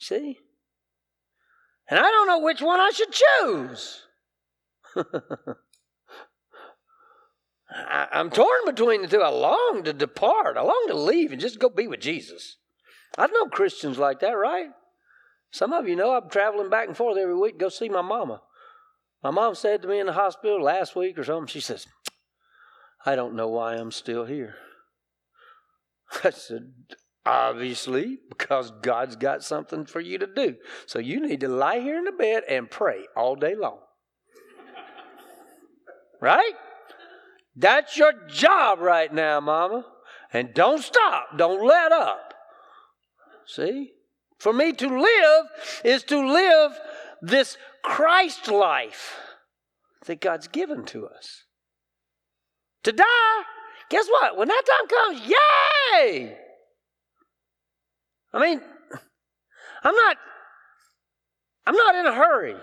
See? 0.00 0.36
And 1.88 2.00
I 2.00 2.02
don't 2.02 2.26
know 2.26 2.40
which 2.40 2.60
one 2.60 2.80
I 2.80 2.90
should 2.90 3.12
choose. 3.12 4.00
I, 7.70 8.08
am 8.14 8.30
torn 8.30 8.64
between 8.66 9.02
the 9.02 9.08
two. 9.08 9.22
I 9.22 9.28
long 9.28 9.82
to 9.84 9.92
depart. 9.92 10.56
I 10.56 10.62
long 10.62 10.86
to 10.88 10.98
leave 10.98 11.30
and 11.30 11.40
just 11.40 11.60
go 11.60 11.68
be 11.68 11.86
with 11.86 12.00
Jesus. 12.00 12.56
I 13.16 13.28
know 13.28 13.46
Christians 13.46 13.96
like 13.96 14.18
that, 14.20 14.32
right? 14.32 14.70
Some 15.52 15.72
of 15.72 15.86
you 15.86 15.94
know 15.94 16.16
I'm 16.16 16.28
traveling 16.28 16.68
back 16.68 16.88
and 16.88 16.96
forth 16.96 17.16
every 17.16 17.38
week 17.38 17.60
to 17.60 17.66
go 17.66 17.68
see 17.68 17.88
my 17.88 18.02
mama. 18.02 18.40
My 19.22 19.30
mom 19.30 19.54
said 19.54 19.82
to 19.82 19.88
me 19.88 20.00
in 20.00 20.06
the 20.06 20.12
hospital 20.12 20.62
last 20.62 20.96
week 20.96 21.18
or 21.18 21.24
something, 21.24 21.46
she 21.46 21.60
says, 21.60 21.86
I 23.06 23.14
don't 23.14 23.34
know 23.34 23.48
why 23.48 23.74
I'm 23.74 23.92
still 23.92 24.24
here. 24.24 24.56
I 26.24 26.30
said, 26.30 26.72
Obviously, 27.24 28.18
because 28.28 28.72
God's 28.82 29.14
got 29.14 29.44
something 29.44 29.86
for 29.86 30.00
you 30.00 30.18
to 30.18 30.26
do. 30.26 30.56
So 30.86 30.98
you 30.98 31.20
need 31.20 31.40
to 31.40 31.48
lie 31.48 31.78
here 31.78 31.96
in 31.96 32.04
the 32.04 32.12
bed 32.12 32.42
and 32.48 32.68
pray 32.68 33.06
all 33.16 33.36
day 33.36 33.54
long. 33.54 33.78
right? 36.20 36.54
That's 37.54 37.96
your 37.96 38.12
job 38.26 38.80
right 38.80 39.12
now, 39.12 39.38
Mama. 39.40 39.84
And 40.32 40.52
don't 40.52 40.82
stop. 40.82 41.38
Don't 41.38 41.64
let 41.64 41.92
up. 41.92 42.34
See? 43.46 43.92
For 44.38 44.52
me 44.52 44.72
to 44.72 44.88
live 44.88 45.46
is 45.84 46.02
to 46.04 46.26
live 46.26 46.72
this 47.20 47.56
Christ 47.82 48.48
life 48.48 49.18
that 50.06 50.20
God's 50.20 50.48
given 50.48 50.84
to 50.86 51.06
us. 51.06 51.44
To 52.84 52.92
die, 52.92 53.42
guess 53.90 54.06
what? 54.08 54.36
When 54.36 54.48
that 54.48 54.62
time 54.66 54.88
comes, 54.88 55.28
yay! 55.28 56.36
I 58.32 58.40
mean, 58.40 58.60
I'm 59.84 59.94
not 59.94 60.16
I'm 61.66 61.76
not 61.76 61.94
in 61.94 62.06
a 62.06 62.14
hurry. 62.14 62.56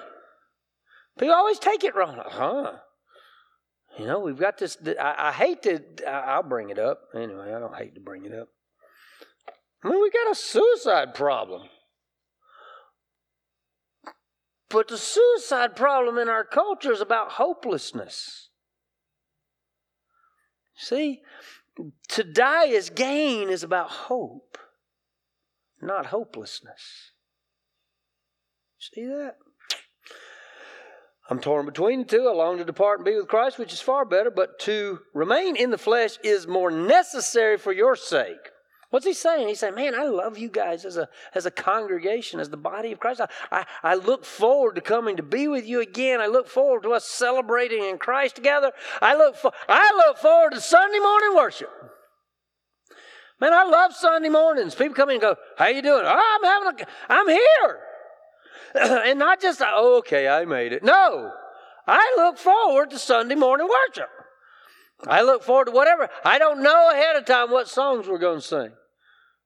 People 1.17 1.35
always 1.35 1.59
take 1.59 1.83
it 1.83 1.95
wrong. 1.95 2.21
Huh? 2.25 2.73
You 3.97 4.05
know, 4.05 4.19
we've 4.19 4.39
got 4.39 4.57
this. 4.57 4.77
I, 4.99 5.15
I 5.17 5.31
hate 5.31 5.63
to. 5.63 5.81
I'll 6.07 6.43
bring 6.43 6.69
it 6.69 6.79
up 6.79 7.01
anyway. 7.15 7.53
I 7.53 7.59
don't 7.59 7.75
hate 7.75 7.95
to 7.95 8.01
bring 8.01 8.25
it 8.25 8.33
up. 8.33 8.47
I 9.83 9.89
mean, 9.89 10.01
we 10.01 10.09
got 10.11 10.31
a 10.31 10.35
suicide 10.35 11.13
problem. 11.13 11.63
But 14.69 14.87
the 14.87 14.97
suicide 14.97 15.75
problem 15.75 16.17
in 16.17 16.29
our 16.29 16.43
culture 16.43 16.91
is 16.91 17.01
about 17.01 17.33
hopelessness. 17.33 18.49
See, 20.75 21.21
to 22.09 22.23
die 22.23 22.67
as 22.69 22.89
gain 22.89 23.49
is 23.49 23.63
about 23.63 23.89
hope 23.89 24.49
not 25.81 26.07
hopelessness. 26.07 27.11
See 28.77 29.05
that? 29.05 29.35
I'm 31.29 31.39
torn 31.39 31.65
between 31.65 31.99
the 31.99 32.05
two. 32.05 32.27
I 32.27 32.33
long 32.33 32.57
to 32.57 32.65
depart 32.65 32.99
and 32.99 33.05
be 33.05 33.15
with 33.15 33.27
Christ, 33.27 33.59
which 33.59 33.73
is 33.73 33.81
far 33.81 34.03
better, 34.03 34.31
but 34.31 34.57
to 34.59 34.99
remain 35.13 35.55
in 35.55 35.69
the 35.69 35.77
flesh 35.77 36.17
is 36.23 36.47
more 36.47 36.71
necessary 36.71 37.57
for 37.57 37.71
your 37.71 37.95
sake. 37.95 38.49
What's 38.89 39.05
he 39.05 39.13
saying? 39.13 39.47
He's 39.47 39.59
saying, 39.59 39.75
Man, 39.75 39.93
I 39.93 40.03
love 40.05 40.37
you 40.37 40.49
guys 40.49 40.83
as 40.83 40.97
a, 40.97 41.07
as 41.35 41.45
a 41.45 41.51
congregation, 41.51 42.39
as 42.39 42.49
the 42.49 42.57
body 42.57 42.91
of 42.91 42.99
Christ. 42.99 43.21
I, 43.21 43.27
I, 43.51 43.65
I 43.83 43.95
look 43.95 44.25
forward 44.25 44.75
to 44.75 44.81
coming 44.81 45.17
to 45.17 45.23
be 45.23 45.47
with 45.47 45.67
you 45.67 45.79
again. 45.79 46.19
I 46.19 46.27
look 46.27 46.47
forward 46.47 46.83
to 46.83 46.91
us 46.91 47.05
celebrating 47.05 47.83
in 47.83 47.99
Christ 47.99 48.35
together. 48.35 48.71
I 49.01 49.15
look, 49.15 49.35
for, 49.35 49.51
I 49.67 49.91
look 49.95 50.17
forward 50.17 50.53
to 50.53 50.61
Sunday 50.61 50.99
morning 50.99 51.35
worship. 51.35 51.69
Man, 53.39 53.53
I 53.53 53.63
love 53.63 53.93
Sunday 53.93 54.29
mornings. 54.29 54.73
People 54.75 54.95
come 54.95 55.09
in 55.09 55.15
and 55.15 55.21
go, 55.21 55.35
"How 55.57 55.67
you 55.67 55.81
doing?" 55.81 56.03
Oh, 56.03 56.39
I'm 56.41 56.43
having 56.43 56.81
a, 56.81 56.87
I'm 57.09 57.29
here, 57.29 57.79
and 59.09 59.19
not 59.19 59.39
just, 59.39 59.61
oh, 59.63 59.99
okay, 59.99 60.27
I 60.27 60.45
made 60.45 60.73
it. 60.73 60.83
No, 60.83 61.31
I 61.87 62.15
look 62.17 62.37
forward 62.37 62.89
to 62.89 62.99
Sunday 62.99 63.35
morning 63.35 63.67
worship. 63.67 64.09
I 65.07 65.21
look 65.21 65.43
forward 65.43 65.65
to 65.65 65.71
whatever. 65.71 66.09
I 66.25 66.39
don't 66.39 66.61
know 66.61 66.91
ahead 66.91 67.15
of 67.15 67.25
time 67.25 67.51
what 67.51 67.67
songs 67.67 68.07
we're 68.07 68.17
going 68.17 68.39
to 68.39 68.45
sing. 68.45 68.71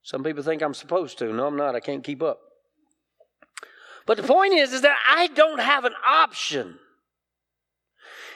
Some 0.01 0.23
people 0.23 0.43
think 0.43 0.61
I'm 0.61 0.73
supposed 0.73 1.17
to. 1.19 1.31
No, 1.31 1.47
I'm 1.47 1.55
not. 1.55 1.75
I 1.75 1.79
can't 1.79 2.03
keep 2.03 2.21
up. 2.21 2.39
But 4.05 4.17
the 4.17 4.23
point 4.23 4.53
is, 4.53 4.73
is 4.73 4.81
that 4.81 4.97
I 5.09 5.27
don't 5.27 5.59
have 5.59 5.85
an 5.85 5.93
option. 6.05 6.77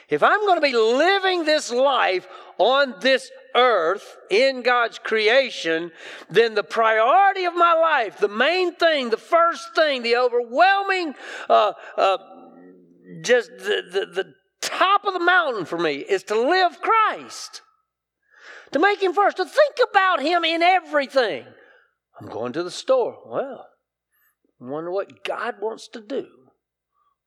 If 0.08 0.22
I'm 0.22 0.40
going 0.40 0.56
to 0.56 0.66
be 0.66 0.74
living 0.74 1.44
this 1.44 1.70
life 1.70 2.26
on 2.56 2.94
this 3.00 3.30
earth 3.54 4.16
in 4.30 4.62
God's 4.62 4.98
creation, 4.98 5.92
then 6.30 6.54
the 6.54 6.62
priority 6.62 7.44
of 7.44 7.54
my 7.54 7.74
life, 7.74 8.18
the 8.18 8.28
main 8.28 8.74
thing, 8.74 9.10
the 9.10 9.18
first 9.18 9.74
thing, 9.74 10.02
the 10.02 10.16
overwhelming, 10.16 11.14
uh, 11.50 11.72
uh, 11.98 12.18
just 13.22 13.50
the, 13.58 13.82
the, 13.92 14.06
the 14.06 14.34
top 14.60 15.04
of 15.04 15.12
the 15.12 15.20
mountain 15.20 15.64
for 15.64 15.78
me 15.78 15.96
is 15.96 16.22
to 16.24 16.40
live 16.40 16.80
Christ. 16.80 17.62
To 18.72 18.78
make 18.78 19.02
Him 19.02 19.12
first, 19.12 19.38
to 19.38 19.44
think 19.44 19.76
about 19.90 20.20
Him 20.20 20.44
in 20.44 20.62
everything. 20.62 21.44
I'm 22.20 22.28
going 22.28 22.52
to 22.52 22.62
the 22.62 22.70
store. 22.70 23.18
Well, 23.26 23.66
I 24.60 24.64
wonder 24.64 24.90
what 24.90 25.24
God 25.24 25.56
wants 25.60 25.88
to 25.88 26.00
do 26.00 26.26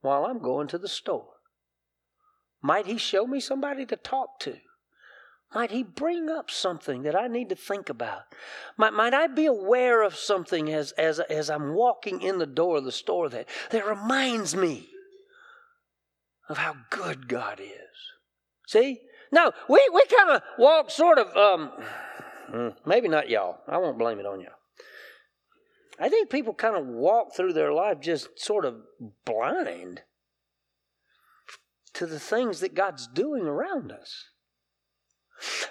while 0.01 0.25
I'm 0.25 0.39
going 0.39 0.67
to 0.69 0.77
the 0.77 0.88
store. 0.88 1.27
Might 2.61 2.85
He 2.85 2.97
show 2.97 3.25
me 3.25 3.39
somebody 3.39 3.85
to 3.88 3.95
talk 3.95 4.39
to? 4.41 4.57
Might 5.55 5.71
He 5.71 5.83
bring 5.83 6.29
up 6.29 6.51
something 6.51 7.03
that 7.03 7.15
I 7.15 7.27
need 7.27 7.50
to 7.50 7.55
think 7.55 7.89
about? 7.89 8.23
Might, 8.77 8.93
might 8.93 9.13
I 9.13 9.27
be 9.27 9.45
aware 9.45 10.03
of 10.03 10.15
something 10.15 10.71
as, 10.71 10.91
as, 10.93 11.19
as 11.19 11.50
I'm 11.50 11.73
walking 11.73 12.21
in 12.21 12.38
the 12.38 12.45
door 12.45 12.77
of 12.77 12.85
the 12.85 12.91
store 12.91 13.29
that, 13.29 13.47
that 13.71 13.88
reminds 13.88 14.55
me 14.55 14.89
of 16.51 16.58
how 16.58 16.75
good 16.89 17.27
God 17.27 17.60
is? 17.60 17.70
See? 18.67 19.00
No, 19.31 19.51
we, 19.70 19.81
we 19.93 20.03
kind 20.05 20.31
of 20.31 20.41
walk 20.58 20.91
sort 20.91 21.17
of, 21.17 21.36
um, 21.36 21.72
hmm, 22.50 22.67
maybe 22.86 23.08
not 23.08 23.29
y'all. 23.29 23.60
I 23.67 23.77
won't 23.77 23.98
blame 23.98 24.20
it 24.20 24.25
on 24.25 24.41
y'all. 24.41 24.51
I 26.00 26.10
think 26.10 26.29
people 26.29 26.53
kind 26.53 26.75
of 26.75 26.86
walk 26.86 27.36
through 27.36 27.53
their 27.53 27.72
life 27.72 28.00
just 28.01 28.39
sort 28.39 28.65
of 28.65 28.75
blind 29.25 30.01
to 31.93 32.05
the 32.05 32.20
things 32.20 32.60
that 32.60 32.74
God's 32.74 33.08
doing 33.08 33.46
around 33.46 33.91
us. 33.91 34.25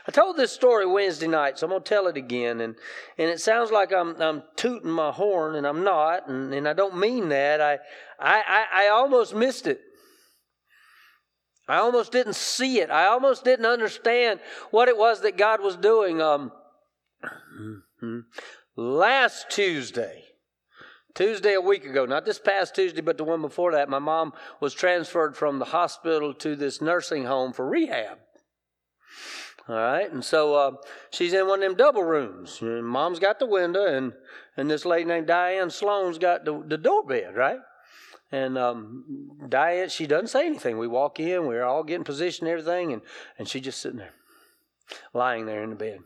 I 0.07 0.11
told 0.11 0.37
this 0.37 0.53
story 0.53 0.87
Wednesday 0.87 1.29
night, 1.29 1.59
so 1.59 1.67
I'm 1.67 1.71
going 1.71 1.83
to 1.83 1.89
tell 1.89 2.07
it 2.07 2.17
again. 2.17 2.61
And, 2.61 2.75
and 3.19 3.29
it 3.29 3.41
sounds 3.41 3.71
like 3.71 3.93
I'm, 3.93 4.21
I'm 4.21 4.43
tooting 4.57 4.91
my 4.91 5.11
horn, 5.11 5.55
and 5.55 5.67
I'm 5.67 5.85
not, 5.85 6.29
and, 6.29 6.53
and 6.53 6.69
I 6.69 6.73
don't 6.73 6.99
mean 6.99 7.29
that. 7.29 7.61
I, 7.61 7.75
I, 8.19 8.43
I, 8.47 8.67
I 8.85 8.89
almost 8.89 9.35
missed 9.35 9.67
it. 9.67 9.81
I 11.71 11.77
almost 11.77 12.11
didn't 12.11 12.35
see 12.35 12.81
it. 12.81 12.91
I 12.91 13.07
almost 13.07 13.45
didn't 13.45 13.67
understand 13.67 14.41
what 14.73 14.89
it 14.89 14.99
was 14.99 15.21
that 15.21 15.37
God 15.37 15.63
was 15.63 15.77
doing. 15.77 16.21
Um, 16.21 16.51
last 18.77 19.51
Tuesday, 19.51 20.25
Tuesday 21.15 21.55
a 21.55 21.61
week 21.61 21.85
ago, 21.85 22.07
not 22.07 22.25
this 22.25 22.41
past 22.41 22.75
Tuesday, 22.75 23.03
but 23.03 23.19
the 23.19 23.23
one 23.23 23.41
before 23.41 23.71
that, 23.71 23.89
my 23.89 24.01
mom 24.01 24.33
was 24.59 24.75
transferred 24.75 25.37
from 25.37 25.61
the 25.61 25.67
hospital 25.67 26.35
to 26.35 26.57
this 26.57 26.81
nursing 26.81 27.27
home 27.27 27.53
for 27.53 27.69
rehab. 27.69 28.19
All 29.69 29.77
right, 29.77 30.11
and 30.11 30.25
so 30.25 30.57
uh, 30.57 30.73
she's 31.13 31.33
in 31.33 31.47
one 31.47 31.63
of 31.63 31.69
them 31.69 31.77
double 31.77 32.03
rooms. 32.03 32.59
And 32.63 32.85
Mom's 32.85 33.21
got 33.21 33.39
the 33.39 33.47
window, 33.47 33.87
and 33.87 34.13
and 34.57 34.69
this 34.69 34.85
lady 34.85 35.05
named 35.05 35.29
Diane 35.29 35.71
Sloan's 35.71 36.19
got 36.19 36.45
the, 36.45 36.65
the 36.67 36.79
door 36.79 37.05
bed, 37.07 37.37
right? 37.37 37.61
And 38.33 38.57
um, 38.57 39.31
Diane, 39.49 39.89
she 39.89 40.07
doesn't 40.07 40.29
say 40.29 40.47
anything. 40.47 40.79
We 40.79 40.87
walk 40.87 41.19
in, 41.19 41.47
we're 41.47 41.65
all 41.65 41.83
getting 41.83 42.05
positioned 42.05 42.49
and 42.49 42.59
everything, 42.59 42.93
and, 42.93 43.03
and 43.39 43.49
she's 43.49 43.63
just 43.63 43.81
sitting 43.81 43.99
there, 43.99 44.15
lying 45.13 45.47
there 45.47 45.65
in 45.65 45.71
the 45.71 45.77
bed. 45.77 45.99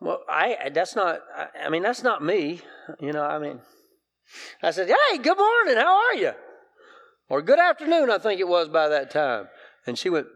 Well, 0.00 0.22
I 0.28 0.70
that's 0.72 0.94
not. 0.94 1.20
I, 1.36 1.66
I 1.66 1.68
mean, 1.70 1.82
that's 1.82 2.04
not 2.04 2.22
me. 2.22 2.60
You 3.00 3.12
know, 3.12 3.24
I 3.24 3.40
mean, 3.40 3.58
I 4.62 4.70
said, 4.70 4.86
"Hey, 4.86 5.18
good 5.18 5.36
morning. 5.36 5.76
How 5.76 5.96
are 5.96 6.14
you?" 6.14 6.32
Or 7.28 7.42
"Good 7.42 7.58
afternoon." 7.58 8.08
I 8.08 8.18
think 8.18 8.40
it 8.40 8.46
was 8.46 8.68
by 8.68 8.88
that 8.88 9.10
time, 9.10 9.48
and 9.88 9.98
she 9.98 10.08
went, 10.08 10.28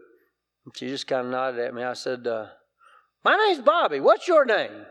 she 0.71 0.87
just 0.87 1.07
kind 1.07 1.25
of 1.27 1.31
nodded 1.31 1.59
at 1.59 1.73
me. 1.73 1.83
I 1.83 1.93
said, 1.93 2.25
uh, 2.25 2.47
My 3.23 3.35
name's 3.35 3.61
Bobby. 3.61 3.99
What's 3.99 4.27
your 4.27 4.45
name? 4.45 4.85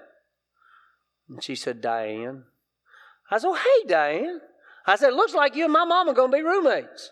And 1.28 1.42
she 1.42 1.54
said, 1.54 1.80
Diane. 1.80 2.44
I 3.30 3.38
said, 3.38 3.54
Hey, 3.54 3.88
Diane. 3.88 4.40
I 4.86 4.96
said, 4.96 5.14
Looks 5.14 5.34
like 5.34 5.54
you 5.54 5.64
and 5.64 5.72
my 5.72 5.84
mom 5.84 6.08
are 6.08 6.14
going 6.14 6.30
to 6.30 6.36
be 6.36 6.42
roommates. 6.42 7.10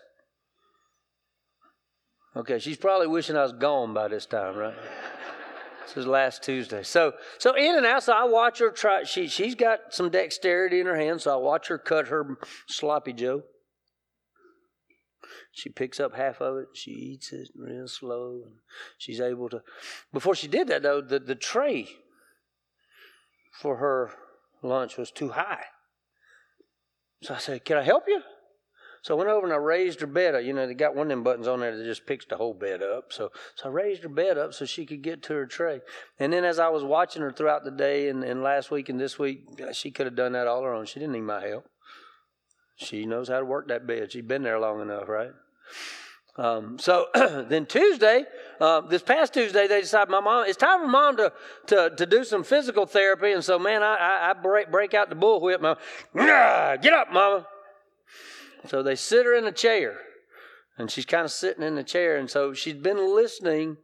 Okay, 2.35 2.59
she's 2.59 2.77
probably 2.77 3.07
wishing 3.07 3.35
I 3.35 3.43
was 3.43 3.53
gone 3.53 3.93
by 3.93 4.07
this 4.07 4.25
time, 4.25 4.55
right? 4.55 4.73
this 5.85 5.97
is 5.97 6.07
last 6.07 6.43
Tuesday. 6.43 6.81
So, 6.83 7.13
so 7.37 7.55
in 7.55 7.75
and 7.75 7.85
out. 7.85 8.03
So 8.03 8.13
I 8.13 8.23
watch 8.23 8.59
her 8.59 8.71
try. 8.71 9.03
She 9.03 9.27
she's 9.27 9.55
got 9.55 9.79
some 9.89 10.09
dexterity 10.09 10.79
in 10.79 10.85
her 10.85 10.95
hand. 10.95 11.21
So 11.21 11.33
I 11.33 11.35
watch 11.35 11.67
her 11.67 11.77
cut 11.77 12.07
her 12.07 12.37
sloppy 12.67 13.13
Joe. 13.13 13.43
She 15.51 15.69
picks 15.69 15.99
up 15.99 16.15
half 16.15 16.39
of 16.41 16.57
it. 16.57 16.67
She 16.73 16.91
eats 16.91 17.33
it 17.33 17.49
real 17.55 17.87
slow, 17.87 18.41
and 18.45 18.55
she's 18.97 19.19
able 19.19 19.49
to. 19.49 19.61
Before 20.13 20.33
she 20.33 20.47
did 20.47 20.67
that, 20.69 20.83
though, 20.83 21.01
the, 21.01 21.19
the 21.19 21.35
tray 21.35 21.89
for 23.59 23.77
her 23.77 24.11
lunch 24.63 24.97
was 24.97 25.11
too 25.11 25.29
high. 25.29 25.65
So 27.21 27.33
I 27.33 27.37
said, 27.37 27.65
"Can 27.65 27.77
I 27.77 27.83
help 27.83 28.05
you?" 28.07 28.21
So 29.03 29.15
I 29.15 29.17
went 29.17 29.31
over 29.31 29.45
and 29.45 29.53
I 29.53 29.57
raised 29.57 29.99
her 30.01 30.07
bed 30.07 30.35
up. 30.35 30.43
You 30.43 30.53
know, 30.53 30.67
they 30.67 30.75
got 30.75 30.95
one 30.95 31.07
of 31.07 31.09
them 31.09 31.23
buttons 31.23 31.47
on 31.47 31.59
there 31.59 31.75
that 31.75 31.83
just 31.83 32.05
picks 32.05 32.25
the 32.25 32.37
whole 32.37 32.53
bed 32.53 32.83
up. 32.83 33.11
So, 33.11 33.31
so 33.55 33.69
I 33.69 33.71
raised 33.71 34.03
her 34.03 34.09
bed 34.09 34.37
up 34.37 34.53
so 34.53 34.65
she 34.65 34.85
could 34.85 35.01
get 35.01 35.23
to 35.23 35.33
her 35.33 35.47
tray. 35.47 35.81
And 36.19 36.31
then 36.31 36.45
as 36.45 36.59
I 36.59 36.69
was 36.69 36.83
watching 36.83 37.23
her 37.23 37.31
throughout 37.31 37.63
the 37.63 37.71
day 37.71 38.09
and, 38.09 38.23
and 38.23 38.43
last 38.43 38.69
week 38.69 38.89
and 38.89 38.99
this 38.99 39.17
week, 39.17 39.59
she 39.73 39.89
could 39.89 40.05
have 40.05 40.15
done 40.15 40.33
that 40.33 40.45
all 40.45 40.61
her 40.61 40.73
own. 40.73 40.85
She 40.85 40.99
didn't 40.99 41.13
need 41.13 41.21
my 41.21 41.41
help. 41.47 41.65
She 42.75 43.05
knows 43.05 43.27
how 43.27 43.39
to 43.39 43.45
work 43.45 43.67
that 43.69 43.87
bed. 43.87 44.11
She's 44.11 44.23
been 44.23 44.43
there 44.43 44.59
long 44.59 44.81
enough, 44.81 45.07
right? 45.07 45.31
Um, 46.37 46.79
so 46.79 47.07
then 47.49 47.65
Tuesday, 47.65 48.23
uh, 48.59 48.81
this 48.81 49.01
past 49.01 49.33
Tuesday, 49.33 49.67
they 49.67 49.81
decided 49.81 50.09
my 50.09 50.21
mom. 50.21 50.45
It's 50.47 50.57
time 50.57 50.81
for 50.81 50.87
mom 50.87 51.17
to 51.17 51.33
to, 51.67 51.91
to 51.95 52.05
do 52.05 52.23
some 52.23 52.43
physical 52.43 52.85
therapy, 52.85 53.31
and 53.31 53.43
so 53.43 53.59
man, 53.59 53.83
I 53.83 53.95
I, 53.95 54.29
I 54.29 54.33
break 54.33 54.71
break 54.71 54.93
out 54.93 55.09
the 55.09 55.15
bullwhip. 55.15 55.61
My, 55.61 55.75
get 56.81 56.93
up, 56.93 57.11
mama. 57.11 57.47
So 58.67 58.83
they 58.83 58.95
sit 58.95 59.25
her 59.25 59.33
in 59.33 59.45
a 59.45 59.51
chair, 59.51 59.97
and 60.77 60.89
she's 60.89 61.05
kind 61.05 61.25
of 61.25 61.31
sitting 61.31 61.63
in 61.63 61.75
the 61.75 61.83
chair, 61.83 62.17
and 62.17 62.29
so 62.29 62.53
she'd 62.53 62.81
been 62.81 63.13
listening 63.15 63.77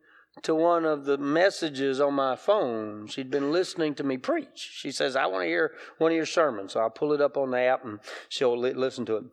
to 0.43 0.55
one 0.55 0.85
of 0.85 1.05
the 1.05 1.17
messages 1.17 1.99
on 1.99 2.13
my 2.13 2.35
phone. 2.35 3.07
She'd 3.07 3.31
been 3.31 3.51
listening 3.51 3.95
to 3.95 4.03
me 4.03 4.17
preach. 4.17 4.69
She 4.73 4.91
says, 4.91 5.15
I 5.15 5.25
want 5.25 5.43
to 5.43 5.47
hear 5.47 5.71
one 5.97 6.11
of 6.11 6.15
your 6.15 6.25
sermons. 6.25 6.73
So 6.73 6.79
I'll 6.79 6.89
pull 6.89 7.13
it 7.13 7.21
up 7.21 7.37
on 7.37 7.51
the 7.51 7.59
app 7.59 7.83
and 7.85 7.99
she'll 8.29 8.57
li- 8.57 8.73
listen 8.73 9.05
to 9.07 9.17
it. 9.17 9.23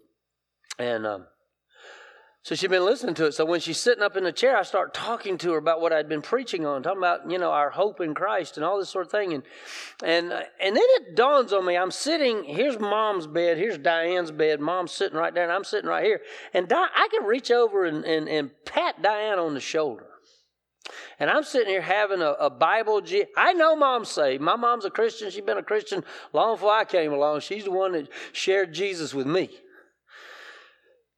And 0.79 1.07
um, 1.07 1.27
so 2.45 2.55
she'd 2.55 2.69
been 2.69 2.85
listening 2.85 3.15
to 3.15 3.25
it. 3.25 3.33
So 3.33 3.47
when 3.47 3.61
she's 3.61 3.79
sitting 3.79 4.05
up 4.05 4.19
in 4.19 4.25
the 4.25 4.31
chair, 4.31 4.55
I 4.55 4.65
start 4.65 4.93
talking 4.93 5.39
to 5.39 5.53
her 5.53 5.57
about 5.57 5.81
what 5.81 5.95
I'd 5.95 6.11
been 6.11 6.21
preaching 6.21 6.67
on, 6.67 6.83
talking 6.83 6.99
about, 6.99 7.31
you 7.31 7.39
know, 7.39 7.51
our 7.51 7.71
hope 7.71 8.03
in 8.03 8.13
Christ 8.13 8.59
and 8.59 8.67
all 8.67 8.79
this 8.79 8.91
sort 8.91 9.07
of 9.07 9.11
thing. 9.11 9.33
And 9.33 9.43
and 10.05 10.31
and 10.31 10.77
then 10.77 10.85
it 10.85 11.17
dawns 11.17 11.55
on 11.55 11.65
me, 11.65 11.75
I'm 11.75 11.91
sitting, 11.91 12.45
here's 12.45 12.79
mom's 12.79 13.27
bed, 13.27 13.57
here's 13.57 13.79
Diane's 13.79 14.31
bed, 14.31 14.61
mom's 14.61 14.93
sitting 14.93 15.17
right 15.17 15.33
there, 15.33 15.45
and 15.45 15.53
I'm 15.53 15.65
sitting 15.65 15.89
right 15.89 16.05
here. 16.05 16.21
And 16.53 16.69
Di- 16.69 16.77
I 16.77 17.09
can 17.11 17.25
reach 17.25 17.51
over 17.51 17.87
and, 17.87 18.05
and, 18.05 18.29
and 18.29 18.51
pat 18.67 19.01
Diane 19.01 19.39
on 19.39 19.55
the 19.55 19.61
shoulder. 19.61 20.05
And 21.19 21.31
I'm 21.31 21.45
sitting 21.45 21.71
here 21.71 21.81
having 21.81 22.21
a, 22.21 22.33
a 22.33 22.51
Bible. 22.51 23.01
G- 23.01 23.25
I 23.39 23.55
know 23.55 23.75
mom's 23.75 24.11
saved. 24.11 24.43
My 24.43 24.57
mom's 24.57 24.85
a 24.85 24.91
Christian. 24.91 25.31
She's 25.31 25.43
been 25.43 25.57
a 25.57 25.63
Christian 25.63 26.05
long 26.35 26.57
before 26.57 26.75
I 26.75 26.85
came 26.85 27.15
along. 27.15 27.41
She's 27.41 27.65
the 27.65 27.71
one 27.71 27.93
that 27.93 28.09
shared 28.33 28.75
Jesus 28.75 29.15
with 29.15 29.27
me. 29.27 29.49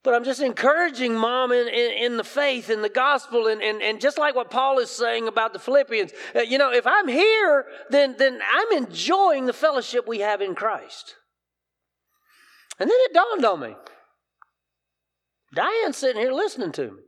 But 0.07 0.15
I'm 0.15 0.23
just 0.23 0.41
encouraging 0.41 1.17
mom 1.17 1.51
in, 1.51 1.67
in, 1.67 1.91
in 1.91 2.17
the 2.17 2.23
faith, 2.23 2.71
in 2.71 2.81
the 2.81 2.89
gospel, 2.89 3.49
and, 3.49 3.61
and, 3.61 3.83
and 3.83 4.01
just 4.01 4.19
like 4.19 4.37
what 4.37 4.53
Paul 4.53 4.79
is 4.79 4.89
saying 4.89 5.27
about 5.27 5.53
the 5.53 5.59
Philippians. 5.59 6.13
Uh, 6.33 6.43
you 6.43 6.59
know, 6.59 6.73
if 6.73 6.87
I'm 6.87 7.09
here, 7.09 7.67
then, 7.91 8.15
then 8.17 8.39
I'm 8.49 8.85
enjoying 8.85 9.47
the 9.47 9.53
fellowship 9.53 10.07
we 10.07 10.21
have 10.21 10.41
in 10.41 10.55
Christ. 10.55 11.17
And 12.79 12.89
then 12.89 12.97
it 13.01 13.15
dawned 13.15 13.45
on 13.45 13.59
me 13.59 13.75
Diane's 15.53 15.97
sitting 15.97 16.23
here 16.23 16.33
listening 16.33 16.71
to 16.71 16.93
me. 16.93 17.03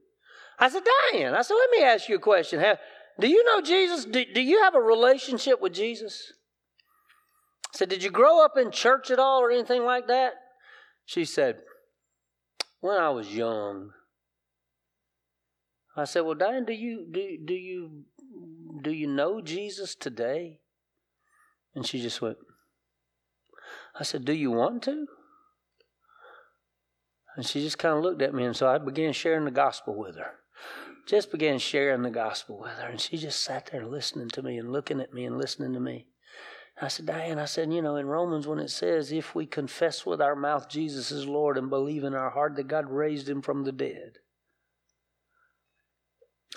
I 0.59 0.69
said, 0.69 0.83
Diane, 1.13 1.35
I 1.35 1.43
said, 1.43 1.55
let 1.55 1.71
me 1.71 1.85
ask 1.85 2.09
you 2.09 2.17
a 2.17 2.19
question. 2.19 2.61
Do 3.21 3.29
you 3.29 3.45
know 3.45 3.61
Jesus? 3.61 4.07
Do, 4.07 4.25
do 4.35 4.43
you 4.43 4.65
have 4.65 4.75
a 4.75 4.81
relationship 4.81 5.61
with 5.61 5.73
Jesus? 5.73 6.33
I 7.73 7.79
said, 7.79 7.91
did 7.91 8.03
you 8.03 8.11
grow 8.11 8.45
up 8.45 8.57
in 8.57 8.73
church 8.73 9.13
at 9.13 9.21
all 9.21 9.41
or 9.41 9.53
anything 9.53 9.85
like 9.85 10.09
that? 10.09 10.33
She 11.07 11.25
said, 11.25 11.59
when 12.81 12.97
I 12.97 13.11
was 13.11 13.35
young. 13.35 13.93
I 15.97 16.05
said, 16.05 16.21
well, 16.21 16.35
Diane, 16.35 16.65
do 16.65 16.73
you 16.73 17.07
do 17.11 17.39
do 17.45 17.55
you 17.55 18.05
do 18.83 18.93
you 18.93 19.07
know 19.07 19.41
Jesus 19.41 19.95
today? 19.95 20.61
And 21.75 21.87
she 21.87 22.01
just 22.01 22.23
went. 22.23 22.39
I 23.99 24.05
said, 24.05 24.25
do 24.25 24.33
you 24.33 24.51
want 24.51 24.83
to? 24.85 25.07
And 27.37 27.47
she 27.47 27.61
just 27.61 27.79
kind 27.79 27.97
of 27.97 28.03
looked 28.03 28.23
at 28.23 28.35
me, 28.35 28.45
and 28.45 28.57
so 28.57 28.69
I 28.69 28.79
began 28.79 29.13
sharing 29.13 29.45
the 29.45 29.51
gospel 29.51 29.97
with 29.97 30.17
her 30.17 30.39
just 31.09 31.33
began 31.33 31.59
sharing 31.59 32.03
the 32.03 32.11
gospel 32.11 32.59
with 32.59 32.73
her. 32.73 32.89
And 32.89 33.01
she 33.01 33.17
just 33.17 33.43
sat 33.43 33.71
there 33.73 33.87
listening 33.87 34.29
to 34.31 34.43
me 34.43 34.59
and 34.59 34.71
looking 34.71 35.01
at 35.01 35.15
me 35.15 35.25
and 35.25 35.39
listening 35.39 35.73
to 35.73 35.81
me. 35.81 36.07
I 36.81 36.89
said, 36.89 37.07
Diane, 37.07 37.39
I 37.39 37.45
said, 37.47 37.73
you 37.73 37.83
know, 37.83 37.97
in 37.97 38.07
Romans, 38.07 38.47
when 38.47 38.61
it 38.61 38.71
says, 38.71 39.11
if 39.11 39.35
we 39.35 39.47
confess 39.47 40.07
with 40.07 40.21
our 40.21 40.37
mouth 40.37 40.69
Jesus 40.69 41.11
is 41.11 41.27
Lord 41.27 41.59
and 41.59 41.69
believe 41.69 42.05
in 42.05 42.15
our 42.15 42.31
heart 42.31 42.55
that 42.57 42.69
God 42.69 42.89
raised 42.89 43.29
him 43.29 43.43
from 43.43 43.65
the 43.65 43.73
dead, 43.73 44.19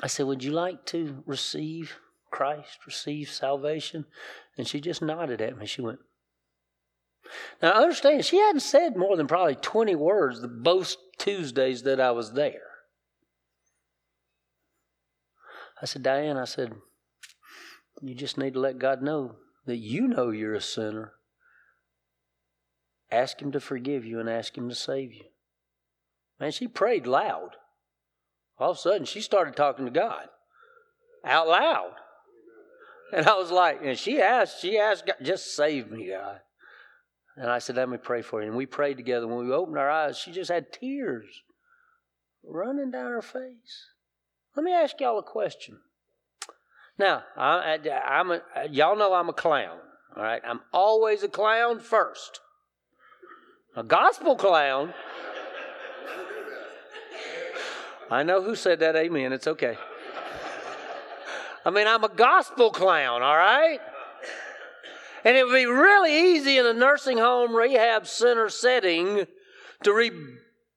I 0.01 0.07
said, 0.07 0.27
would 0.27 0.43
you 0.43 0.51
like 0.51 0.85
to 0.87 1.23
receive 1.25 1.95
Christ, 2.29 2.85
receive 2.85 3.29
salvation? 3.29 4.05
And 4.57 4.67
she 4.67 4.79
just 4.79 5.01
nodded 5.01 5.41
at 5.41 5.57
me. 5.57 5.65
She 5.65 5.81
went, 5.81 5.99
now 7.61 7.71
I 7.71 7.81
understand, 7.81 8.23
she 8.23 8.37
hadn't 8.37 8.61
said 8.61 8.95
more 8.95 9.17
than 9.17 9.27
probably 9.27 9.55
20 9.55 9.95
words 9.95 10.41
the 10.41 10.47
both 10.47 10.95
Tuesdays 11.17 11.83
that 11.83 11.99
I 11.99 12.11
was 12.11 12.33
there. 12.33 12.61
I 15.81 15.85
said, 15.85 16.03
Diane, 16.03 16.37
I 16.37 16.45
said, 16.45 16.73
you 18.01 18.13
just 18.13 18.37
need 18.37 18.53
to 18.53 18.59
let 18.59 18.77
God 18.77 19.01
know 19.01 19.35
that 19.65 19.77
you 19.77 20.07
know 20.07 20.29
you're 20.29 20.53
a 20.53 20.61
sinner. 20.61 21.13
Ask 23.11 23.41
Him 23.41 23.51
to 23.51 23.59
forgive 23.59 24.05
you 24.05 24.19
and 24.19 24.29
ask 24.29 24.57
Him 24.57 24.69
to 24.69 24.75
save 24.75 25.13
you. 25.13 25.25
Man, 26.39 26.51
she 26.51 26.67
prayed 26.67 27.05
loud. 27.05 27.51
All 28.57 28.71
of 28.71 28.77
a 28.77 28.79
sudden, 28.79 29.05
she 29.05 29.21
started 29.21 29.55
talking 29.55 29.85
to 29.85 29.91
God 29.91 30.27
out 31.25 31.47
loud. 31.47 31.93
And 33.13 33.27
I 33.27 33.35
was 33.37 33.51
like, 33.51 33.81
and 33.83 33.97
she 33.97 34.21
asked, 34.21 34.61
she 34.61 34.77
asked, 34.77 35.05
God, 35.05 35.17
just 35.21 35.55
save 35.55 35.91
me, 35.91 36.09
God. 36.09 36.39
And 37.35 37.49
I 37.49 37.59
said, 37.59 37.75
let 37.75 37.89
me 37.89 37.97
pray 37.97 38.21
for 38.21 38.41
you. 38.41 38.47
And 38.47 38.57
we 38.57 38.65
prayed 38.65 38.97
together. 38.97 39.27
When 39.27 39.45
we 39.45 39.53
opened 39.53 39.77
our 39.77 39.89
eyes, 39.89 40.17
she 40.17 40.31
just 40.31 40.51
had 40.51 40.71
tears 40.71 41.25
running 42.43 42.91
down 42.91 43.11
her 43.11 43.21
face. 43.21 43.89
Let 44.55 44.63
me 44.63 44.73
ask 44.73 44.99
y'all 44.99 45.19
a 45.19 45.23
question. 45.23 45.79
Now, 47.01 47.23
I, 47.35 47.79
am 48.19 48.29
a, 48.29 48.41
y'all 48.69 48.95
know 48.95 49.15
I'm 49.15 49.27
a 49.27 49.33
clown. 49.33 49.79
All 50.15 50.21
right, 50.21 50.39
I'm 50.47 50.59
always 50.71 51.23
a 51.23 51.27
clown 51.27 51.79
first. 51.79 52.41
A 53.75 53.81
gospel 53.81 54.35
clown. 54.35 54.93
I 58.11 58.21
know 58.21 58.43
who 58.43 58.55
said 58.55 58.81
that. 58.81 58.95
Amen. 58.95 59.33
It's 59.33 59.47
okay. 59.47 59.77
I 61.65 61.71
mean, 61.71 61.87
I'm 61.87 62.03
a 62.03 62.09
gospel 62.09 62.69
clown. 62.69 63.23
All 63.23 63.35
right. 63.37 63.79
And 65.25 65.35
it 65.35 65.43
would 65.47 65.55
be 65.55 65.65
really 65.65 66.35
easy 66.35 66.59
in 66.59 66.67
a 66.67 66.73
nursing 66.73 67.17
home, 67.17 67.55
rehab 67.55 68.05
center 68.05 68.47
setting 68.47 69.25
to 69.81 69.91
re- 69.91 70.11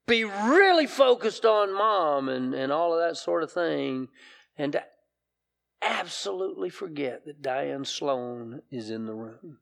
be 0.07 0.25
really 0.25 0.87
focused 0.87 1.45
on 1.45 1.75
mom 1.75 2.31
and, 2.31 2.55
and 2.55 2.73
all 2.73 2.95
of 2.95 3.01
that 3.07 3.19
sort 3.19 3.43
of 3.43 3.53
thing, 3.53 4.09
and 4.57 4.73
to 4.73 4.83
absolutely 5.85 6.71
forget 6.71 7.25
that 7.27 7.43
Diane 7.43 7.85
Sloan 7.85 8.63
is 8.71 8.91
in 8.91 9.07
the 9.07 9.15
room. 9.15 9.59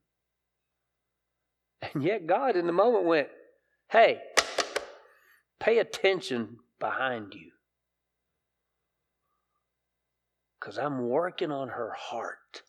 And 1.82 2.02
yet, 2.02 2.26
God 2.26 2.56
in 2.56 2.66
the 2.66 2.72
moment 2.72 3.04
went, 3.04 3.28
Hey, 3.90 4.20
pay 5.58 5.78
attention 5.78 6.58
behind 6.78 7.34
you. 7.34 7.50
Because 10.58 10.78
I'm 10.78 11.08
working 11.08 11.50
on 11.50 11.68
her 11.68 11.92
heart. 11.96 12.62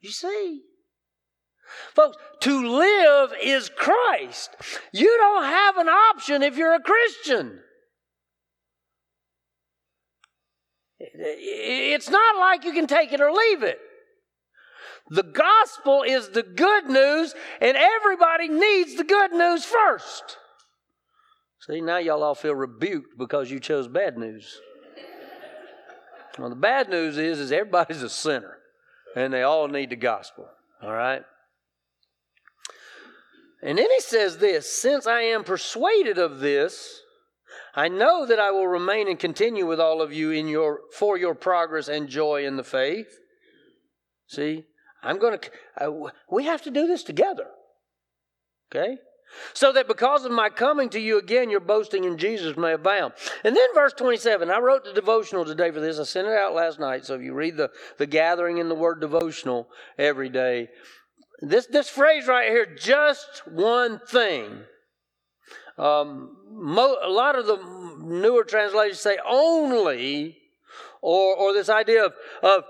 You 0.00 0.10
see? 0.10 0.62
Folks, 1.94 2.16
to 2.40 2.66
live 2.66 3.32
is 3.42 3.70
Christ. 3.74 4.50
You 4.92 5.16
don't 5.18 5.44
have 5.44 5.76
an 5.76 5.88
option 5.88 6.42
if 6.42 6.56
you're 6.56 6.74
a 6.74 6.80
Christian. 6.80 7.60
It's 11.20 12.08
not 12.08 12.38
like 12.38 12.64
you 12.64 12.72
can 12.72 12.86
take 12.86 13.12
it 13.12 13.20
or 13.20 13.32
leave 13.32 13.62
it. 13.62 13.78
The 15.10 15.22
gospel 15.22 16.02
is 16.02 16.28
the 16.28 16.42
good 16.42 16.86
news, 16.86 17.34
and 17.60 17.76
everybody 17.76 18.48
needs 18.48 18.94
the 18.94 19.04
good 19.04 19.32
news 19.32 19.64
first. 19.64 20.36
See, 21.66 21.80
now 21.80 21.98
y'all 21.98 22.22
all 22.22 22.34
feel 22.34 22.54
rebuked 22.54 23.18
because 23.18 23.50
you 23.50 23.58
chose 23.58 23.88
bad 23.88 24.16
news. 24.16 24.60
Well, 26.38 26.50
the 26.50 26.56
bad 26.56 26.88
news 26.88 27.18
is, 27.18 27.40
is 27.40 27.50
everybody's 27.50 28.02
a 28.02 28.10
sinner, 28.10 28.58
and 29.16 29.32
they 29.32 29.42
all 29.42 29.66
need 29.66 29.90
the 29.90 29.96
gospel. 29.96 30.46
All 30.82 30.92
right. 30.92 31.22
And 33.60 33.76
then 33.76 33.90
he 33.90 34.00
says 34.00 34.38
this 34.38 34.70
Since 34.80 35.06
I 35.06 35.22
am 35.22 35.42
persuaded 35.42 36.18
of 36.18 36.38
this, 36.38 37.00
I 37.78 37.86
know 37.86 38.26
that 38.26 38.40
I 38.40 38.50
will 38.50 38.66
remain 38.66 39.06
and 39.06 39.16
continue 39.16 39.64
with 39.64 39.78
all 39.78 40.02
of 40.02 40.12
you 40.12 40.32
in 40.32 40.48
your, 40.48 40.80
for 40.92 41.16
your 41.16 41.36
progress 41.36 41.86
and 41.86 42.08
joy 42.08 42.44
in 42.44 42.56
the 42.56 42.64
faith. 42.64 43.06
See, 44.26 44.64
I'm 45.00 45.20
going 45.20 45.38
to, 45.38 46.10
we 46.28 46.46
have 46.46 46.62
to 46.62 46.72
do 46.72 46.88
this 46.88 47.04
together. 47.04 47.46
Okay? 48.72 48.96
So 49.54 49.70
that 49.70 49.86
because 49.86 50.24
of 50.24 50.32
my 50.32 50.48
coming 50.48 50.88
to 50.88 50.98
you 50.98 51.18
again, 51.20 51.50
your 51.50 51.60
boasting 51.60 52.02
in 52.02 52.18
Jesus 52.18 52.56
may 52.56 52.72
abound. 52.72 53.12
And 53.44 53.54
then 53.54 53.68
verse 53.76 53.92
27, 53.92 54.50
I 54.50 54.58
wrote 54.58 54.82
the 54.82 54.92
devotional 54.92 55.44
today 55.44 55.70
for 55.70 55.78
this. 55.78 56.00
I 56.00 56.02
sent 56.02 56.26
it 56.26 56.36
out 56.36 56.56
last 56.56 56.80
night. 56.80 57.06
So 57.06 57.14
if 57.14 57.22
you 57.22 57.32
read 57.32 57.56
the, 57.56 57.70
the 57.96 58.06
gathering 58.06 58.58
in 58.58 58.68
the 58.68 58.74
word 58.74 59.00
devotional 59.00 59.68
every 59.96 60.30
day, 60.30 60.66
this, 61.42 61.66
this 61.66 61.88
phrase 61.88 62.26
right 62.26 62.50
here, 62.50 62.66
just 62.74 63.46
one 63.46 64.00
thing. 64.00 64.64
Um, 65.78 66.36
mo- 66.50 66.98
a 67.02 67.10
lot 67.10 67.38
of 67.38 67.46
the 67.46 67.58
newer 68.00 68.44
translations 68.44 69.00
say 69.00 69.18
only, 69.26 70.38
or, 71.00 71.36
or 71.36 71.52
this 71.52 71.68
idea 71.68 72.06
of, 72.06 72.12
of 72.42 72.64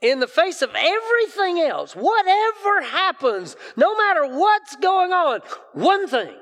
in 0.00 0.20
the 0.20 0.26
face 0.26 0.62
of 0.62 0.70
everything 0.74 1.60
else, 1.60 1.94
whatever 1.94 2.82
happens, 2.82 3.56
no 3.76 3.96
matter 3.96 4.26
what's 4.26 4.76
going 4.76 5.12
on, 5.12 5.40
one 5.72 6.08
thing. 6.08 6.34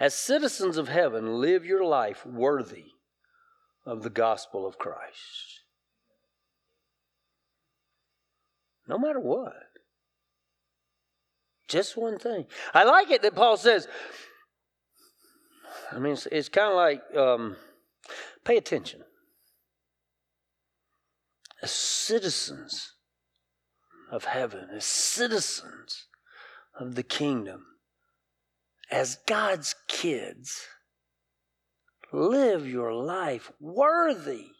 As 0.00 0.14
citizens 0.14 0.76
of 0.76 0.88
heaven, 0.88 1.40
live 1.40 1.64
your 1.64 1.84
life 1.84 2.26
worthy 2.26 2.86
of 3.86 4.02
the 4.02 4.10
gospel 4.10 4.66
of 4.66 4.76
Christ. 4.76 5.60
No 8.88 8.98
matter 8.98 9.20
what. 9.20 9.52
Just 11.74 11.96
one 11.96 12.20
thing. 12.20 12.46
I 12.72 12.84
like 12.84 13.10
it 13.10 13.20
that 13.22 13.34
Paul 13.34 13.56
says, 13.56 13.88
I 15.90 15.98
mean, 15.98 16.12
it's, 16.12 16.26
it's 16.26 16.48
kind 16.48 16.70
of 16.70 16.76
like 16.76 17.02
um, 17.16 17.56
pay 18.44 18.56
attention. 18.56 19.00
As 21.60 21.72
citizens 21.72 22.92
of 24.12 24.24
heaven, 24.24 24.68
as 24.72 24.84
citizens 24.84 26.06
of 26.78 26.94
the 26.94 27.02
kingdom, 27.02 27.66
as 28.88 29.18
God's 29.26 29.74
kids, 29.88 30.68
live 32.12 32.68
your 32.68 32.92
life 32.94 33.50
worthy 33.58 34.50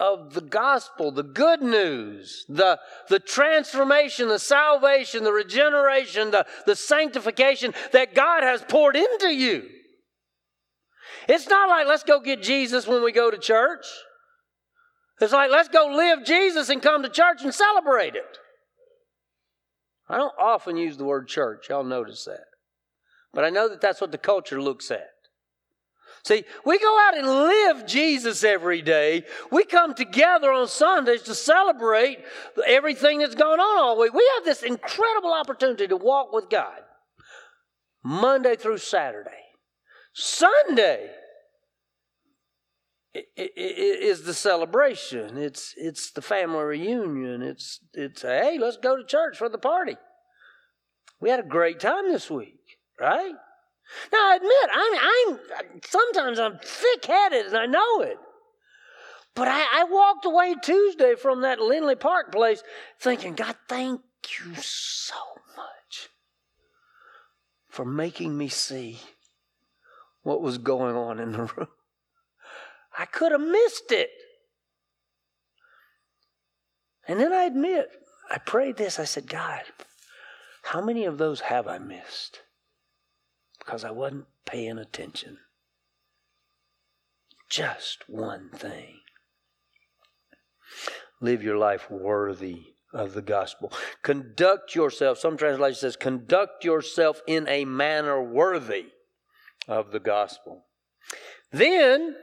of 0.00 0.32
the 0.32 0.40
gospel, 0.40 1.12
the 1.12 1.22
good 1.22 1.60
news, 1.60 2.46
the, 2.48 2.80
the 3.10 3.20
transformation, 3.20 4.28
the 4.28 4.38
salvation, 4.38 5.22
the 5.24 5.32
regeneration, 5.32 6.30
the, 6.30 6.46
the 6.66 6.74
sanctification 6.74 7.74
that 7.92 8.14
God 8.14 8.42
has 8.42 8.62
poured 8.62 8.96
into 8.96 9.28
you. 9.28 9.68
It's 11.28 11.48
not 11.48 11.68
like 11.68 11.86
let's 11.86 12.02
go 12.02 12.20
get 12.20 12.42
Jesus 12.42 12.86
when 12.86 13.04
we 13.04 13.12
go 13.12 13.30
to 13.30 13.38
church. 13.38 13.84
It's 15.20 15.34
like 15.34 15.50
let's 15.50 15.68
go 15.68 15.92
live 15.94 16.24
Jesus 16.24 16.70
and 16.70 16.80
come 16.80 17.02
to 17.02 17.10
church 17.10 17.42
and 17.42 17.54
celebrate 17.54 18.14
it. 18.14 18.38
I 20.08 20.16
don't 20.16 20.32
often 20.40 20.78
use 20.78 20.96
the 20.96 21.04
word 21.04 21.28
church, 21.28 21.68
y'all 21.68 21.84
notice 21.84 22.24
that. 22.24 22.46
But 23.34 23.44
I 23.44 23.50
know 23.50 23.68
that 23.68 23.82
that's 23.82 24.00
what 24.00 24.12
the 24.12 24.18
culture 24.18 24.60
looks 24.60 24.90
at. 24.90 25.10
See, 26.24 26.44
we 26.66 26.78
go 26.78 26.98
out 27.00 27.16
and 27.16 27.26
live 27.26 27.86
Jesus 27.86 28.44
every 28.44 28.82
day. 28.82 29.24
We 29.50 29.64
come 29.64 29.94
together 29.94 30.52
on 30.52 30.68
Sundays 30.68 31.22
to 31.22 31.34
celebrate 31.34 32.18
everything 32.66 33.20
that's 33.20 33.34
gone 33.34 33.58
on 33.58 33.78
all 33.78 33.98
week. 33.98 34.12
We 34.12 34.30
have 34.36 34.44
this 34.44 34.62
incredible 34.62 35.32
opportunity 35.32 35.88
to 35.88 35.96
walk 35.96 36.32
with 36.32 36.50
God 36.50 36.80
Monday 38.04 38.56
through 38.56 38.78
Saturday. 38.78 39.30
Sunday 40.12 41.10
is 43.36 44.22
the 44.22 44.34
celebration. 44.34 45.38
It's 45.38 45.74
it's 45.76 46.10
the 46.10 46.22
family 46.22 46.62
reunion. 46.62 47.42
It's 47.42 47.80
it's 47.94 48.22
hey, 48.22 48.58
let's 48.60 48.76
go 48.76 48.96
to 48.96 49.04
church 49.04 49.38
for 49.38 49.48
the 49.48 49.58
party. 49.58 49.96
We 51.20 51.30
had 51.30 51.40
a 51.40 51.44
great 51.44 51.80
time 51.80 52.10
this 52.10 52.30
week, 52.30 52.60
right? 53.00 53.34
Now, 54.12 54.18
I 54.18 54.36
admit, 54.36 54.70
I'm, 54.72 55.38
I'm 55.72 55.80
sometimes 55.84 56.38
I'm 56.38 56.58
thick-headed, 56.58 57.46
and 57.46 57.56
I 57.56 57.66
know 57.66 58.00
it. 58.02 58.16
But 59.34 59.48
I, 59.48 59.64
I 59.80 59.84
walked 59.84 60.26
away 60.26 60.54
Tuesday 60.62 61.14
from 61.14 61.42
that 61.42 61.60
Lindley 61.60 61.94
Park 61.94 62.32
place 62.32 62.62
thinking, 62.98 63.34
God, 63.34 63.56
thank 63.68 64.00
you 64.24 64.54
so 64.56 65.14
much 65.56 66.08
for 67.68 67.84
making 67.84 68.36
me 68.36 68.48
see 68.48 68.98
what 70.22 70.42
was 70.42 70.58
going 70.58 70.96
on 70.96 71.18
in 71.18 71.32
the 71.32 71.38
room. 71.56 71.68
I 72.98 73.06
could 73.06 73.32
have 73.32 73.40
missed 73.40 73.92
it. 73.92 74.10
And 77.06 77.18
then 77.18 77.32
I 77.32 77.44
admit, 77.44 77.88
I 78.30 78.38
prayed 78.38 78.76
this. 78.76 78.98
I 78.98 79.04
said, 79.04 79.28
God, 79.28 79.62
how 80.62 80.80
many 80.80 81.04
of 81.04 81.18
those 81.18 81.40
have 81.40 81.66
I 81.66 81.78
missed? 81.78 82.40
Because 83.70 83.84
I 83.84 83.92
wasn't 83.92 84.24
paying 84.46 84.78
attention. 84.78 85.38
Just 87.48 88.02
one 88.08 88.50
thing. 88.52 88.96
Live 91.20 91.44
your 91.44 91.56
life 91.56 91.88
worthy 91.88 92.62
of 92.92 93.14
the 93.14 93.22
gospel. 93.22 93.72
Conduct 94.02 94.74
yourself, 94.74 95.18
some 95.18 95.36
translation 95.36 95.78
says, 95.78 95.94
conduct 95.94 96.64
yourself 96.64 97.22
in 97.28 97.46
a 97.46 97.64
manner 97.64 98.20
worthy 98.20 98.86
of 99.68 99.92
the 99.92 100.00
gospel. 100.00 100.64
Then, 101.52 102.16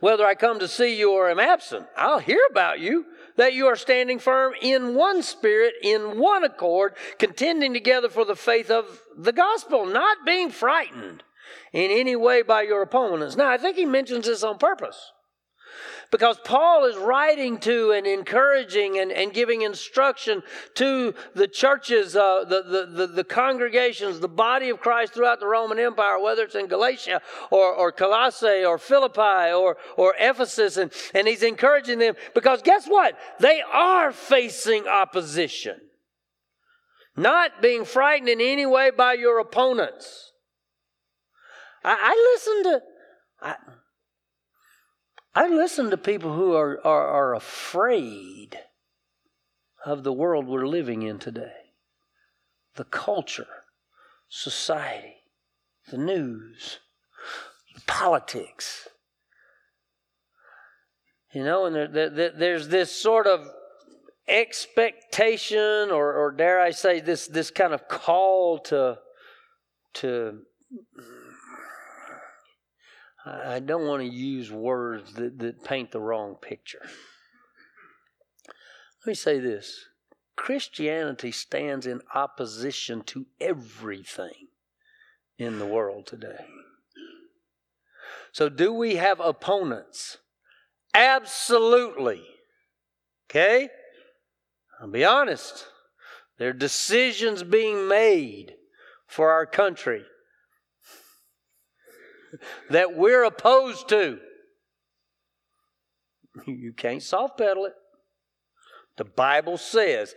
whether 0.00 0.24
I 0.24 0.34
come 0.34 0.58
to 0.58 0.68
see 0.68 0.98
you 0.98 1.12
or 1.12 1.30
am 1.30 1.38
absent, 1.38 1.86
I'll 1.96 2.18
hear 2.18 2.40
about 2.50 2.80
you 2.80 3.06
that 3.36 3.54
you 3.54 3.66
are 3.66 3.76
standing 3.76 4.18
firm 4.18 4.52
in 4.60 4.94
one 4.94 5.22
spirit, 5.22 5.74
in 5.82 6.18
one 6.18 6.44
accord, 6.44 6.94
contending 7.18 7.72
together 7.72 8.08
for 8.08 8.24
the 8.24 8.36
faith 8.36 8.70
of 8.70 9.00
the 9.16 9.32
gospel, 9.32 9.86
not 9.86 10.18
being 10.24 10.50
frightened 10.50 11.22
in 11.72 11.90
any 11.90 12.16
way 12.16 12.42
by 12.42 12.62
your 12.62 12.82
opponents. 12.82 13.36
Now, 13.36 13.50
I 13.50 13.58
think 13.58 13.76
he 13.76 13.84
mentions 13.84 14.26
this 14.26 14.44
on 14.44 14.58
purpose. 14.58 15.12
Because 16.14 16.38
Paul 16.44 16.84
is 16.84 16.96
writing 16.96 17.58
to 17.58 17.90
and 17.90 18.06
encouraging 18.06 19.00
and, 19.00 19.10
and 19.10 19.34
giving 19.34 19.62
instruction 19.62 20.44
to 20.74 21.12
the 21.34 21.48
churches, 21.48 22.14
uh, 22.14 22.44
the, 22.44 22.62
the, 22.62 22.86
the, 22.86 23.06
the, 23.08 23.24
congregations, 23.24 24.20
the 24.20 24.28
body 24.28 24.68
of 24.68 24.78
Christ 24.78 25.12
throughout 25.12 25.40
the 25.40 25.48
Roman 25.48 25.80
Empire, 25.80 26.20
whether 26.20 26.44
it's 26.44 26.54
in 26.54 26.68
Galatia 26.68 27.20
or, 27.50 27.74
or 27.74 27.90
Colossae 27.90 28.64
or 28.64 28.78
Philippi 28.78 29.50
or, 29.52 29.76
or 29.96 30.14
Ephesus. 30.16 30.76
And, 30.76 30.92
and 31.14 31.26
he's 31.26 31.42
encouraging 31.42 31.98
them 31.98 32.14
because 32.32 32.62
guess 32.62 32.86
what? 32.86 33.18
They 33.40 33.60
are 33.72 34.12
facing 34.12 34.86
opposition. 34.86 35.80
Not 37.16 37.60
being 37.60 37.84
frightened 37.84 38.28
in 38.28 38.40
any 38.40 38.66
way 38.66 38.92
by 38.92 39.14
your 39.14 39.40
opponents. 39.40 40.30
I, 41.82 41.98
I 42.00 42.34
listen 42.36 42.62
to. 42.72 42.82
I, 43.42 43.54
I 45.34 45.48
listen 45.48 45.90
to 45.90 45.96
people 45.96 46.34
who 46.34 46.54
are, 46.54 46.80
are, 46.86 47.08
are 47.08 47.34
afraid 47.34 48.58
of 49.84 50.04
the 50.04 50.12
world 50.12 50.46
we're 50.46 50.66
living 50.66 51.02
in 51.02 51.18
today 51.18 51.52
the 52.76 52.84
culture, 52.84 53.46
society, 54.28 55.14
the 55.90 55.96
news, 55.96 56.80
politics. 57.86 58.88
You 61.32 61.44
know, 61.44 61.66
and 61.66 61.94
there, 61.94 62.10
there, 62.10 62.30
there's 62.30 62.68
this 62.68 62.90
sort 62.90 63.28
of 63.28 63.46
expectation, 64.26 65.90
or, 65.90 66.12
or 66.14 66.32
dare 66.32 66.60
I 66.60 66.70
say, 66.70 67.00
this, 67.00 67.28
this 67.28 67.50
kind 67.50 67.72
of 67.72 67.86
call 67.86 68.58
to, 68.60 68.98
to 69.94 70.40
I 73.26 73.58
don't 73.58 73.86
want 73.86 74.02
to 74.02 74.08
use 74.08 74.52
words 74.52 75.14
that, 75.14 75.38
that 75.38 75.64
paint 75.64 75.92
the 75.92 76.00
wrong 76.00 76.34
picture. 76.34 76.82
Let 79.00 79.10
me 79.10 79.14
say 79.14 79.38
this 79.38 79.86
Christianity 80.36 81.32
stands 81.32 81.86
in 81.86 82.02
opposition 82.14 83.02
to 83.04 83.26
everything 83.40 84.48
in 85.38 85.58
the 85.58 85.66
world 85.66 86.06
today. 86.06 86.44
So, 88.32 88.48
do 88.48 88.72
we 88.72 88.96
have 88.96 89.20
opponents? 89.20 90.18
Absolutely. 90.92 92.22
Okay? 93.30 93.68
I'll 94.80 94.90
be 94.90 95.04
honest. 95.04 95.66
There 96.38 96.50
are 96.50 96.54
decisions 96.54 97.42
being 97.42 97.86
made 97.88 98.54
for 99.06 99.30
our 99.30 99.46
country 99.46 100.04
that 102.70 102.96
we're 102.96 103.24
opposed 103.24 103.88
to. 103.90 104.18
You 106.46 106.72
can't 106.72 107.02
soft 107.02 107.38
pedal 107.38 107.66
it. 107.66 107.74
The 108.96 109.04
Bible 109.04 109.56
says 109.56 110.14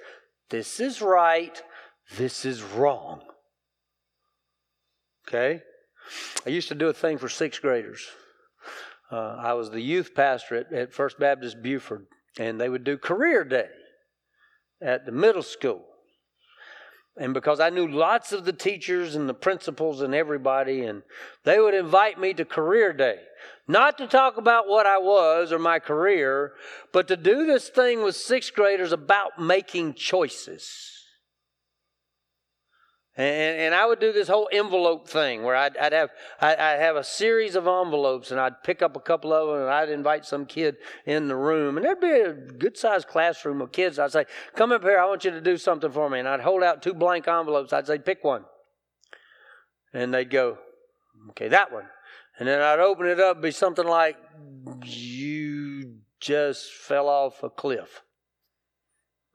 this 0.50 0.80
is 0.80 1.02
right, 1.02 1.62
this 2.16 2.46
is 2.46 2.64
wrong. 2.64 3.22
Okay? 5.28 5.62
I 6.46 6.50
used 6.50 6.70
to 6.70 6.76
do 6.76 6.88
a 6.88 6.94
thing 6.94 7.18
for 7.18 7.30
sixth 7.30 7.62
graders. 7.62 8.08
Uh, 9.12 9.36
I 9.40 9.54
was 9.54 9.70
the 9.70 9.82
youth 9.82 10.14
pastor 10.16 10.56
at, 10.56 10.74
at 10.74 10.94
First 10.94 11.20
Baptist 11.20 11.62
Buford, 11.62 12.08
and 12.40 12.60
they 12.60 12.70
would 12.70 12.84
do 12.84 12.98
career 12.98 13.44
day 13.44 13.68
at 14.82 15.06
the 15.06 15.12
middle 15.12 15.44
school. 15.44 15.86
And 17.20 17.34
because 17.34 17.60
I 17.60 17.70
knew 17.70 17.88
lots 17.88 18.32
of 18.32 18.46
the 18.46 18.54
teachers 18.54 19.16
and 19.16 19.28
the 19.28 19.34
principals 19.34 20.02
and 20.02 20.14
everybody, 20.14 20.86
and 20.86 21.02
they 21.44 21.60
would 21.60 21.74
invite 21.74 22.20
me 22.20 22.34
to 22.36 22.46
career 22.46 22.94
day. 22.94 23.20
Not 23.68 23.98
to 23.98 24.08
talk 24.08 24.38
about 24.38 24.68
what 24.68 24.86
I 24.86 24.98
was 24.98 25.52
or 25.52 25.60
my 25.60 25.80
career, 25.80 26.54
but 26.92 27.08
to 27.08 27.18
do 27.18 27.46
this 27.46 27.70
thing 27.70 28.04
with 28.04 28.16
sixth 28.16 28.54
graders 28.54 28.92
about 28.92 29.40
making 29.40 29.96
choices. 29.96 30.97
And, 33.18 33.60
and 33.60 33.76
I 33.76 33.88
would 33.88 34.00
do 34.00 34.14
this 34.14 34.28
whole 34.28 34.48
envelope 34.52 35.08
thing 35.08 35.42
where 35.42 35.56
I'd, 35.56 35.76
I'd 35.76 35.92
have 35.92 36.12
I'd, 36.40 36.60
I'd 36.60 36.80
have 36.80 36.96
a 36.96 37.04
series 37.04 37.56
of 37.56 37.68
envelopes, 37.68 38.30
and 38.30 38.40
I'd 38.40 38.62
pick 38.62 38.84
up 38.84 38.96
a 38.96 39.00
couple 39.00 39.34
of 39.34 39.48
them, 39.48 39.62
and 39.62 39.70
I'd 39.72 39.90
invite 39.90 40.24
some 40.24 40.46
kid 40.46 40.78
in 41.06 41.28
the 41.28 41.36
room, 41.36 41.78
and 41.78 41.86
there'd 41.86 42.00
be 42.00 42.12
a 42.12 42.32
good 42.34 42.78
sized 42.78 43.08
classroom 43.08 43.60
of 43.60 43.72
kids. 43.72 43.98
I'd 43.98 44.12
say, 44.12 44.26
"Come 44.56 44.72
up 44.72 44.84
here, 44.84 45.00
I 45.00 45.06
want 45.06 45.26
you 45.26 45.32
to 45.32 45.42
do 45.42 45.58
something 45.58 45.92
for 45.92 46.08
me," 46.12 46.20
and 46.20 46.28
I'd 46.28 46.42
hold 46.42 46.62
out 46.62 46.84
two 46.84 46.94
blank 46.94 47.28
envelopes. 47.28 47.74
I'd 47.74 47.88
say, 47.88 47.98
"Pick 47.98 48.24
one," 48.24 48.46
and 49.94 50.14
they'd 50.14 50.30
go, 50.30 50.60
"Okay, 51.32 51.48
that 51.48 51.72
one," 51.72 51.90
and 52.38 52.48
then 52.48 52.62
I'd 52.62 52.80
open 52.80 53.08
it 53.08 53.20
up, 53.20 53.42
be 53.42 53.50
something 53.50 53.88
like, 53.88 54.18
"You 54.86 55.96
just 56.20 56.72
fell 56.72 57.10
off 57.10 57.42
a 57.42 57.50
cliff." 57.50 58.04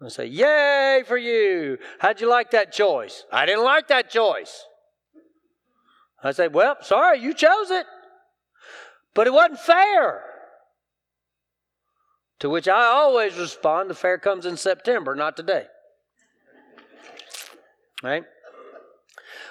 I 0.05 0.09
say, 0.09 0.27
Yay 0.27 1.03
for 1.07 1.17
you. 1.17 1.79
How'd 1.99 2.21
you 2.21 2.29
like 2.29 2.51
that 2.51 2.73
choice? 2.73 3.25
I 3.33 3.47
didn't 3.47 3.65
like 3.65 3.89
that 3.89 4.11
choice. 4.11 4.65
I 6.23 6.33
say, 6.33 6.49
Well, 6.49 6.77
sorry, 6.81 7.21
you 7.21 7.35
chose 7.35 7.71
it. 7.71 7.87
But 9.15 9.27
it 9.27 9.33
wasn't 9.33 9.61
fair. 9.61 10.23
To 12.41 12.51
which 12.51 12.67
I 12.67 12.87
always 12.87 13.37
respond, 13.39 13.91
the 13.91 13.95
fair 13.95 14.19
comes 14.19 14.47
in 14.47 14.57
September, 14.57 15.15
not 15.15 15.37
today. 15.37 15.67
Right? 18.03 18.25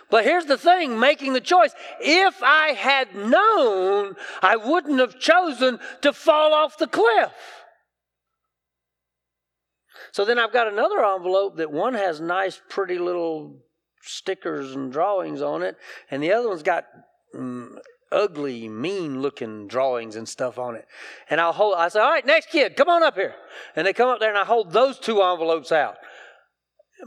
But 0.09 0.25
here's 0.25 0.45
the 0.45 0.57
thing 0.57 0.99
making 0.99 1.31
the 1.31 1.39
choice. 1.39 1.73
If 2.01 2.43
I 2.43 2.73
had 2.73 3.15
known, 3.15 4.17
I 4.41 4.57
wouldn't 4.57 4.99
have 4.99 5.17
chosen 5.17 5.79
to 6.01 6.11
fall 6.11 6.53
off 6.53 6.77
the 6.77 6.87
cliff. 6.87 7.31
So 10.11 10.25
then 10.25 10.39
I've 10.39 10.53
got 10.53 10.67
another 10.67 11.03
envelope 11.03 11.57
that 11.57 11.71
one 11.71 11.93
has 11.93 12.19
nice, 12.19 12.61
pretty 12.69 12.97
little 12.97 13.57
stickers 14.01 14.75
and 14.75 14.91
drawings 14.91 15.41
on 15.41 15.63
it, 15.63 15.77
and 16.09 16.21
the 16.21 16.33
other 16.33 16.49
one's 16.49 16.63
got 16.63 16.85
mm, 17.35 17.77
ugly, 18.11 18.67
mean 18.67 19.21
looking 19.21 19.67
drawings 19.67 20.15
and 20.15 20.27
stuff 20.27 20.59
on 20.59 20.75
it. 20.75 20.85
And 21.29 21.39
I'll 21.39 21.53
hold, 21.53 21.75
I 21.75 21.87
say, 21.87 21.99
all 21.99 22.09
right, 22.09 22.25
next 22.25 22.49
kid, 22.49 22.75
come 22.75 22.89
on 22.89 23.03
up 23.03 23.15
here. 23.15 23.35
And 23.75 23.87
they 23.87 23.93
come 23.93 24.09
up 24.09 24.19
there 24.19 24.29
and 24.29 24.37
I 24.37 24.45
hold 24.45 24.71
those 24.71 24.99
two 24.99 25.21
envelopes 25.21 25.71
out. 25.71 25.97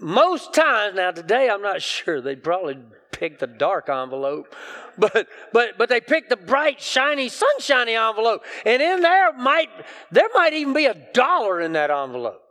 Most 0.01 0.55
times, 0.55 0.97
now 0.97 1.11
today 1.11 1.49
I'm 1.51 1.63
not 1.63 1.83
sure, 1.83 2.21
they'd 2.21 2.43
probably 2.43 2.79
pick 3.13 3.39
the 3.39 3.47
dark 3.47 3.89
envelope, 3.89 4.55
but 4.99 5.29
but 5.53 5.79
but 5.79 5.89
they 5.89 6.01
pick 6.01 6.29
the 6.29 6.37
bright, 6.37 6.81
shiny, 6.81 7.29
sunshiny 7.29 7.95
envelope. 7.95 8.45
And 8.65 8.83
in 8.83 9.01
there 9.03 9.33
might 9.33 9.69
there 10.11 10.29
might 10.35 10.53
even 10.53 10.75
be 10.75 10.87
a 10.87 10.95
dollar 11.13 11.61
in 11.61 11.73
that 11.73 11.91
envelope. 11.91 12.44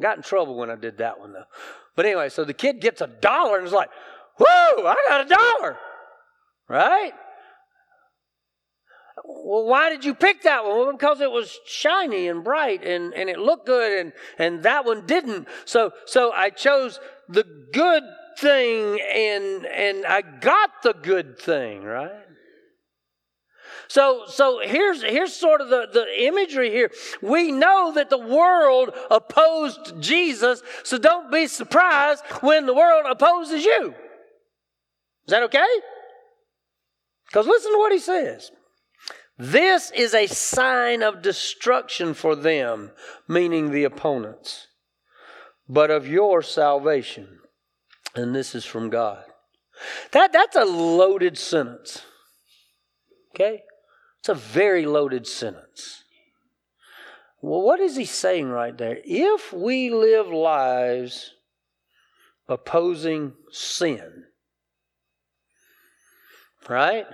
Got 0.00 0.16
in 0.16 0.22
trouble 0.22 0.56
when 0.56 0.70
I 0.70 0.76
did 0.76 0.98
that 0.98 1.18
one 1.18 1.32
though. 1.32 1.44
But 1.96 2.06
anyway, 2.06 2.28
so 2.28 2.44
the 2.44 2.54
kid 2.54 2.80
gets 2.80 3.00
a 3.00 3.08
dollar 3.08 3.58
and 3.58 3.66
is 3.66 3.72
like, 3.72 3.90
whoa, 4.38 4.86
I 4.86 4.96
got 5.08 5.26
a 5.26 5.28
dollar. 5.28 5.76
Right? 6.68 7.12
Well, 9.24 9.64
why 9.64 9.90
did 9.90 10.04
you 10.04 10.14
pick 10.14 10.42
that 10.42 10.64
one? 10.64 10.78
Well, 10.78 10.92
because 10.92 11.20
it 11.20 11.30
was 11.30 11.58
shiny 11.66 12.28
and 12.28 12.44
bright 12.44 12.84
and, 12.84 13.12
and 13.14 13.28
it 13.28 13.38
looked 13.38 13.66
good 13.66 13.98
and, 14.00 14.12
and 14.38 14.62
that 14.62 14.84
one 14.84 15.06
didn't. 15.06 15.48
So 15.64 15.92
so 16.06 16.30
I 16.32 16.50
chose 16.50 17.00
the 17.28 17.44
good 17.72 18.04
thing 18.38 19.00
and 19.00 19.66
and 19.66 20.06
I 20.06 20.22
got 20.22 20.70
the 20.84 20.92
good 20.92 21.38
thing, 21.38 21.82
right? 21.82 22.27
So, 23.88 24.24
so 24.26 24.60
here's, 24.62 25.02
here's 25.02 25.34
sort 25.34 25.62
of 25.62 25.70
the, 25.70 25.88
the 25.90 26.24
imagery 26.24 26.70
here. 26.70 26.90
We 27.22 27.50
know 27.50 27.92
that 27.94 28.10
the 28.10 28.18
world 28.18 28.90
opposed 29.10 30.00
Jesus, 30.00 30.62
so 30.84 30.98
don't 30.98 31.32
be 31.32 31.46
surprised 31.46 32.22
when 32.40 32.66
the 32.66 32.74
world 32.74 33.06
opposes 33.08 33.64
you. 33.64 33.94
Is 35.26 35.30
that 35.30 35.42
okay? 35.44 35.66
Because 37.26 37.46
listen 37.46 37.72
to 37.72 37.78
what 37.78 37.92
he 37.92 37.98
says. 37.98 38.50
This 39.38 39.90
is 39.92 40.14
a 40.14 40.26
sign 40.26 41.02
of 41.02 41.22
destruction 41.22 42.12
for 42.12 42.34
them, 42.34 42.90
meaning 43.26 43.70
the 43.70 43.84
opponents, 43.84 44.66
but 45.68 45.90
of 45.90 46.08
your 46.08 46.42
salvation. 46.42 47.38
And 48.14 48.34
this 48.34 48.54
is 48.54 48.64
from 48.64 48.90
God. 48.90 49.24
That, 50.10 50.32
that's 50.32 50.56
a 50.56 50.64
loaded 50.64 51.38
sentence. 51.38 52.02
Okay? 53.34 53.62
It's 54.28 54.38
a 54.38 54.52
very 54.52 54.84
loaded 54.84 55.26
sentence. 55.26 56.04
Well, 57.40 57.62
what 57.62 57.80
is 57.80 57.96
he 57.96 58.04
saying 58.04 58.50
right 58.50 58.76
there? 58.76 58.98
If 59.02 59.54
we 59.54 59.88
live 59.88 60.26
lives 60.26 61.32
opposing 62.46 63.32
sin, 63.50 64.24
right? 66.68 67.06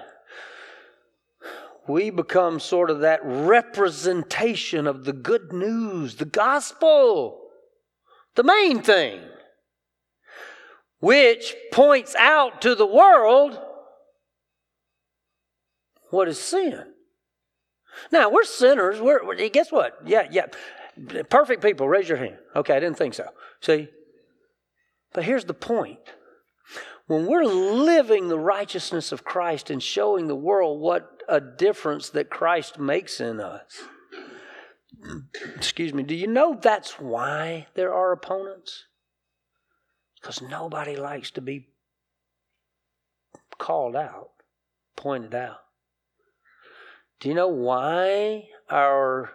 We 1.87 2.11
become 2.11 2.59
sort 2.59 2.91
of 2.91 2.99
that 3.01 3.21
representation 3.23 4.89
of 4.89 5.05
the 5.05 5.13
good 5.13 5.53
news, 5.53 6.17
the 6.17 6.25
gospel, 6.25 7.43
the 8.35 8.43
main 8.43 8.83
thing, 8.83 9.21
which 10.99 11.55
points 11.71 12.17
out 12.17 12.61
to 12.63 12.75
the 12.75 12.87
world 12.87 13.57
what 16.11 16.27
is 16.27 16.41
sin. 16.41 16.87
Now, 18.13 18.31
we're 18.31 18.45
sinners. 18.45 19.01
We're, 19.01 19.49
guess 19.49 19.73
what? 19.73 19.99
Yeah, 20.05 20.29
yeah. 20.31 20.47
Perfect 21.29 21.63
people, 21.63 21.89
raise 21.89 22.09
your 22.09 22.19
hand. 22.19 22.39
Okay, 22.55 22.77
I 22.77 22.81
didn't 22.81 22.97
think 22.97 23.15
so. 23.15 23.29
See? 23.61 23.89
But 25.13 25.25
here's 25.25 25.45
the 25.45 25.55
point. 25.55 25.99
When 27.07 27.27
we're 27.27 27.45
living 27.45 28.29
the 28.29 28.39
righteousness 28.39 29.13
of 29.13 29.25
Christ 29.25 29.71
and 29.71 29.83
showing 29.83 30.27
the 30.27 30.37
world 30.37 30.81
what 30.81 31.23
a 31.29 31.41
difference 31.41 32.09
that 32.11 32.31
Christ 32.31 32.79
makes 32.79 33.21
in 33.21 33.41
us, 33.41 33.83
excuse 35.57 35.93
me, 35.93 36.03
do 36.03 36.15
you 36.15 36.27
know 36.27 36.59
that's 36.61 36.99
why 36.99 37.67
there 37.75 37.93
are 37.93 38.13
opponents? 38.13 38.85
Because 40.21 40.41
nobody 40.41 40.97
likes 40.97 41.31
to 41.33 41.43
be 41.43 41.69
called 43.59 43.97
out, 43.97 44.31
pointed 44.97 45.35
out. 45.35 45.59
Do 47.25 47.31
you 47.31 47.35
know 47.35 47.49
why 47.49 48.51
our 48.71 49.31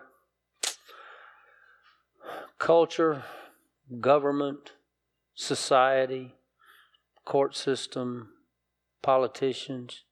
culture, 2.60 3.24
government, 4.00 4.74
society, 5.34 6.36
court 7.26 7.56
system, 7.56 8.30
politicians, 9.02 10.04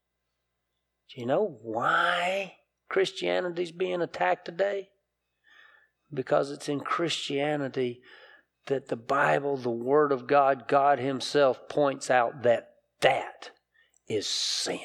do 1.13 1.21
you 1.21 1.27
know 1.27 1.59
why 1.61 2.55
Christianity's 2.89 3.71
being 3.71 4.01
attacked 4.01 4.45
today? 4.45 4.89
Because 6.11 6.49
it's 6.49 6.67
in 6.67 6.79
Christianity 6.79 8.01
that 8.65 8.87
the 8.87 8.95
Bible, 8.95 9.55
the 9.55 9.69
Word 9.69 10.11
of 10.11 10.25
God, 10.25 10.67
God 10.67 10.97
Himself 10.97 11.69
points 11.69 12.09
out 12.09 12.41
that 12.41 12.71
that 13.01 13.51
is 14.07 14.25
sin. 14.25 14.79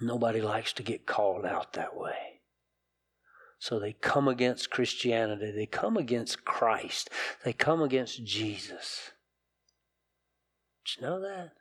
Nobody 0.00 0.40
likes 0.40 0.72
to 0.74 0.82
get 0.82 1.06
called 1.06 1.46
out 1.46 1.74
that 1.74 1.96
way. 1.96 2.40
So 3.58 3.78
they 3.78 3.92
come 3.94 4.28
against 4.28 4.70
Christianity. 4.70 5.50
They 5.50 5.66
come 5.66 5.96
against 5.96 6.44
Christ. 6.44 7.08
They 7.44 7.52
come 7.52 7.80
against 7.80 8.24
Jesus. 8.24 9.12
Did 10.84 11.00
you 11.00 11.06
know 11.06 11.20
that? 11.20 11.52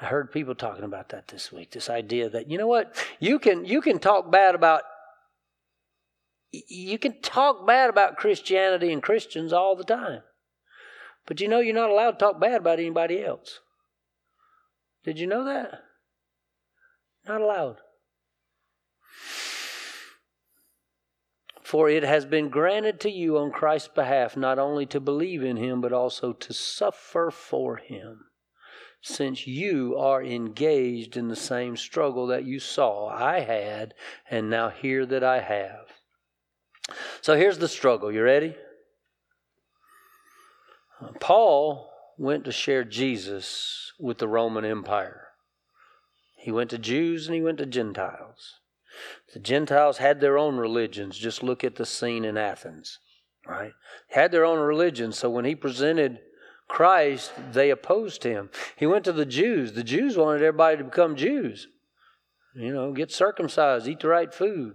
I 0.00 0.06
heard 0.06 0.32
people 0.32 0.54
talking 0.54 0.84
about 0.84 1.10
that 1.10 1.28
this 1.28 1.52
week. 1.52 1.70
This 1.70 1.88
idea 1.88 2.28
that 2.28 2.50
you 2.50 2.58
know 2.58 2.66
what 2.66 2.94
you 3.20 3.38
can 3.38 3.64
you 3.64 3.80
can 3.80 3.98
talk 3.98 4.30
bad 4.30 4.54
about 4.54 4.82
you 6.50 6.98
can 6.98 7.20
talk 7.20 7.66
bad 7.66 7.90
about 7.90 8.16
Christianity 8.16 8.92
and 8.92 9.02
Christians 9.02 9.52
all 9.52 9.76
the 9.76 9.84
time, 9.84 10.22
but 11.26 11.40
you 11.40 11.48
know 11.48 11.60
you're 11.60 11.74
not 11.74 11.90
allowed 11.90 12.12
to 12.12 12.18
talk 12.18 12.40
bad 12.40 12.60
about 12.60 12.78
anybody 12.78 13.24
else. 13.24 13.60
Did 15.04 15.18
you 15.18 15.26
know 15.26 15.44
that? 15.44 15.80
Not 17.26 17.40
allowed. 17.40 17.76
For 21.62 21.88
it 21.88 22.02
has 22.02 22.24
been 22.26 22.50
granted 22.50 23.00
to 23.00 23.10
you 23.10 23.38
on 23.38 23.50
Christ's 23.50 23.88
behalf 23.88 24.36
not 24.36 24.58
only 24.58 24.86
to 24.86 25.00
believe 25.00 25.42
in 25.42 25.56
him, 25.56 25.80
but 25.80 25.92
also 25.92 26.32
to 26.32 26.52
suffer 26.52 27.30
for 27.30 27.76
him, 27.76 28.26
since 29.00 29.46
you 29.46 29.96
are 29.96 30.22
engaged 30.22 31.16
in 31.16 31.28
the 31.28 31.36
same 31.36 31.76
struggle 31.76 32.26
that 32.28 32.44
you 32.44 32.60
saw 32.60 33.08
I 33.08 33.40
had, 33.40 33.94
and 34.30 34.50
now 34.50 34.68
hear 34.68 35.06
that 35.06 35.24
I 35.24 35.40
have. 35.40 35.86
So 37.22 37.36
here's 37.36 37.58
the 37.58 37.68
struggle. 37.68 38.12
You 38.12 38.22
ready? 38.22 38.54
Paul 41.18 41.90
went 42.18 42.44
to 42.44 42.52
share 42.52 42.84
Jesus 42.84 43.92
with 43.98 44.18
the 44.18 44.28
Roman 44.28 44.64
Empire. 44.64 45.23
He 46.44 46.52
went 46.52 46.68
to 46.70 46.78
Jews 46.78 47.26
and 47.26 47.34
he 47.34 47.40
went 47.40 47.56
to 47.56 47.64
Gentiles. 47.64 48.60
The 49.32 49.40
Gentiles 49.40 49.96
had 49.96 50.20
their 50.20 50.36
own 50.36 50.58
religions. 50.58 51.16
Just 51.16 51.42
look 51.42 51.64
at 51.64 51.76
the 51.76 51.86
scene 51.86 52.22
in 52.22 52.36
Athens, 52.36 52.98
right? 53.46 53.72
Had 54.10 54.30
their 54.30 54.44
own 54.44 54.58
religion. 54.58 55.10
So 55.10 55.30
when 55.30 55.46
he 55.46 55.54
presented 55.54 56.18
Christ, 56.68 57.32
they 57.52 57.70
opposed 57.70 58.24
him. 58.24 58.50
He 58.76 58.84
went 58.84 59.06
to 59.06 59.12
the 59.12 59.24
Jews. 59.24 59.72
The 59.72 59.82
Jews 59.82 60.18
wanted 60.18 60.42
everybody 60.42 60.76
to 60.76 60.84
become 60.84 61.16
Jews. 61.16 61.66
You 62.54 62.74
know, 62.74 62.92
get 62.92 63.10
circumcised, 63.10 63.88
eat 63.88 64.00
the 64.00 64.08
right 64.08 64.32
food. 64.32 64.74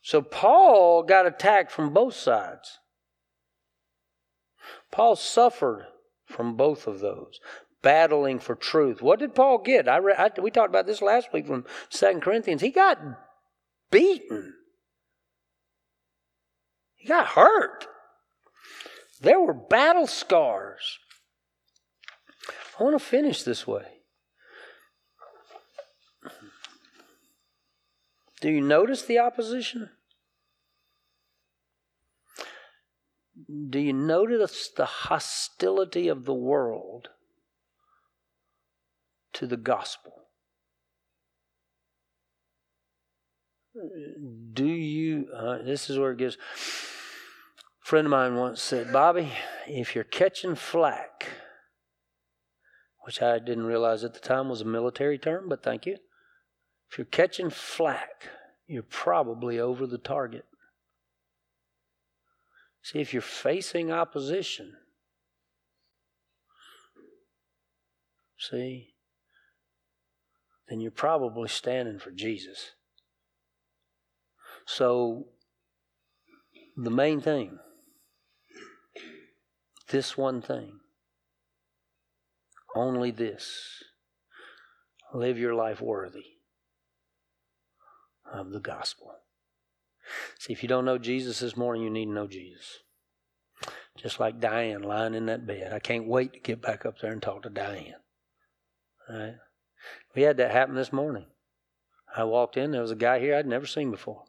So 0.00 0.22
Paul 0.22 1.02
got 1.02 1.26
attacked 1.26 1.72
from 1.72 1.92
both 1.92 2.14
sides. 2.14 2.78
Paul 4.92 5.16
suffered 5.16 5.88
from 6.24 6.56
both 6.56 6.86
of 6.86 7.00
those, 7.00 7.40
battling 7.82 8.38
for 8.38 8.54
truth. 8.54 9.02
What 9.02 9.18
did 9.18 9.34
Paul 9.34 9.58
get? 9.58 9.88
I, 9.88 9.96
re- 9.98 10.14
I 10.16 10.30
we 10.40 10.50
talked 10.50 10.70
about 10.70 10.86
this 10.86 11.02
last 11.02 11.32
week 11.32 11.46
from 11.46 11.66
Second 11.90 12.22
Corinthians. 12.22 12.62
He 12.62 12.70
got 12.70 12.98
beaten. 13.90 14.54
He 16.96 17.08
got 17.08 17.26
hurt. 17.26 17.86
There 19.20 19.40
were 19.40 19.54
battle 19.54 20.06
scars. 20.06 20.98
I 22.78 22.84
want 22.84 22.98
to 22.98 23.04
finish 23.04 23.42
this 23.42 23.66
way. 23.66 23.84
Do 28.40 28.50
you 28.50 28.60
notice 28.60 29.02
the 29.02 29.20
opposition? 29.20 29.90
Do 33.68 33.78
you 33.78 33.92
notice 33.92 34.68
the 34.68 34.84
hostility 34.84 36.08
of 36.08 36.24
the 36.24 36.34
world 36.34 37.10
to 39.34 39.46
the 39.46 39.56
gospel? 39.56 40.12
Do 44.52 44.66
you, 44.66 45.28
uh, 45.34 45.58
this 45.62 45.88
is 45.88 45.98
where 45.98 46.12
it 46.12 46.18
gets, 46.18 46.36
a 46.36 47.86
friend 47.86 48.06
of 48.06 48.10
mine 48.10 48.36
once 48.36 48.60
said, 48.60 48.92
Bobby, 48.92 49.32
if 49.66 49.94
you're 49.94 50.04
catching 50.04 50.54
flack, 50.54 51.28
which 53.04 53.22
I 53.22 53.38
didn't 53.38 53.64
realize 53.64 54.04
at 54.04 54.14
the 54.14 54.20
time 54.20 54.48
was 54.48 54.60
a 54.60 54.66
military 54.66 55.18
term, 55.18 55.48
but 55.48 55.62
thank 55.62 55.86
you. 55.86 55.96
If 56.90 56.98
you're 56.98 57.06
catching 57.06 57.48
flack, 57.48 58.28
you're 58.66 58.82
probably 58.82 59.58
over 59.58 59.86
the 59.86 59.98
target. 59.98 60.44
See, 62.82 63.00
if 63.00 63.12
you're 63.12 63.22
facing 63.22 63.90
opposition, 63.90 64.74
see, 68.38 68.91
then 70.72 70.80
you're 70.80 70.90
probably 70.90 71.50
standing 71.50 71.98
for 71.98 72.10
Jesus. 72.10 72.70
So, 74.64 75.26
the 76.78 76.88
main 76.88 77.20
thing, 77.20 77.58
this 79.90 80.16
one 80.16 80.40
thing, 80.40 80.80
only 82.74 83.10
this 83.10 83.82
live 85.12 85.38
your 85.38 85.54
life 85.54 85.82
worthy 85.82 86.24
of 88.32 88.52
the 88.52 88.60
gospel. 88.60 89.12
See, 90.38 90.54
if 90.54 90.62
you 90.62 90.70
don't 90.70 90.86
know 90.86 90.96
Jesus 90.96 91.40
this 91.40 91.54
morning, 91.54 91.82
you 91.82 91.90
need 91.90 92.06
to 92.06 92.12
know 92.12 92.26
Jesus. 92.26 92.78
Just 93.98 94.18
like 94.18 94.40
Diane 94.40 94.80
lying 94.80 95.12
in 95.12 95.26
that 95.26 95.46
bed. 95.46 95.74
I 95.74 95.80
can't 95.80 96.08
wait 96.08 96.32
to 96.32 96.40
get 96.40 96.62
back 96.62 96.86
up 96.86 96.98
there 96.98 97.12
and 97.12 97.20
talk 97.20 97.42
to 97.42 97.50
Diane. 97.50 97.96
Right? 99.06 99.34
We 100.14 100.22
had 100.22 100.36
that 100.36 100.50
happen 100.50 100.74
this 100.74 100.92
morning. 100.92 101.26
I 102.14 102.24
walked 102.24 102.56
in, 102.56 102.72
there 102.72 102.82
was 102.82 102.90
a 102.90 102.96
guy 102.96 103.18
here 103.18 103.34
I'd 103.34 103.46
never 103.46 103.66
seen 103.66 103.90
before. 103.90 104.24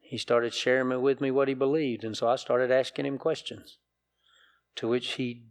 He 0.00 0.18
started 0.18 0.52
sharing 0.52 1.00
with 1.02 1.20
me 1.20 1.30
what 1.30 1.46
he 1.46 1.54
believed, 1.54 2.02
and 2.02 2.16
so 2.16 2.28
I 2.28 2.34
started 2.34 2.72
asking 2.72 3.06
him 3.06 3.16
questions 3.16 3.78
to 4.76 4.88
which 4.88 5.12
he 5.12 5.44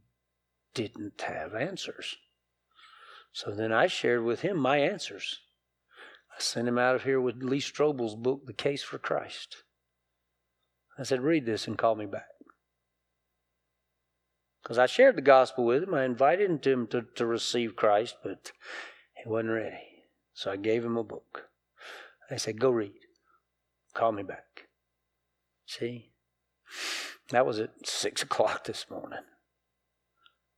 didn't 0.73 1.21
have 1.21 1.55
answers. 1.55 2.17
So 3.31 3.51
then 3.51 3.71
I 3.71 3.87
shared 3.87 4.23
with 4.23 4.41
him 4.41 4.57
my 4.57 4.77
answers. 4.77 5.39
I 6.35 6.41
sent 6.41 6.67
him 6.67 6.77
out 6.77 6.95
of 6.95 7.03
here 7.03 7.21
with 7.21 7.41
Lee 7.41 7.59
Strobel's 7.59 8.15
book, 8.15 8.45
The 8.45 8.53
Case 8.53 8.83
for 8.83 8.97
Christ. 8.97 9.63
I 10.97 11.03
said, 11.03 11.21
read 11.21 11.45
this 11.45 11.67
and 11.67 11.77
call 11.77 11.95
me 11.95 12.05
back. 12.05 12.27
Because 14.69 14.77
I 14.77 14.85
shared 14.85 15.15
the 15.15 15.23
gospel 15.23 15.65
with 15.65 15.81
him. 15.81 15.95
I 15.95 16.05
invited 16.05 16.67
him 16.67 16.85
to, 16.89 17.01
to 17.15 17.25
receive 17.25 17.75
Christ, 17.75 18.17
but 18.23 18.51
he 19.15 19.27
wasn't 19.27 19.49
ready. 19.49 19.79
So 20.35 20.51
I 20.51 20.57
gave 20.57 20.85
him 20.85 20.95
a 20.95 21.03
book. 21.03 21.45
I 22.29 22.35
said, 22.35 22.59
go 22.59 22.69
read. 22.69 22.93
Call 23.95 24.11
me 24.11 24.21
back. 24.21 24.67
See? 25.65 26.11
That 27.31 27.47
was 27.47 27.59
at 27.59 27.71
6 27.83 28.21
o'clock 28.21 28.65
this 28.65 28.85
morning. 28.91 29.23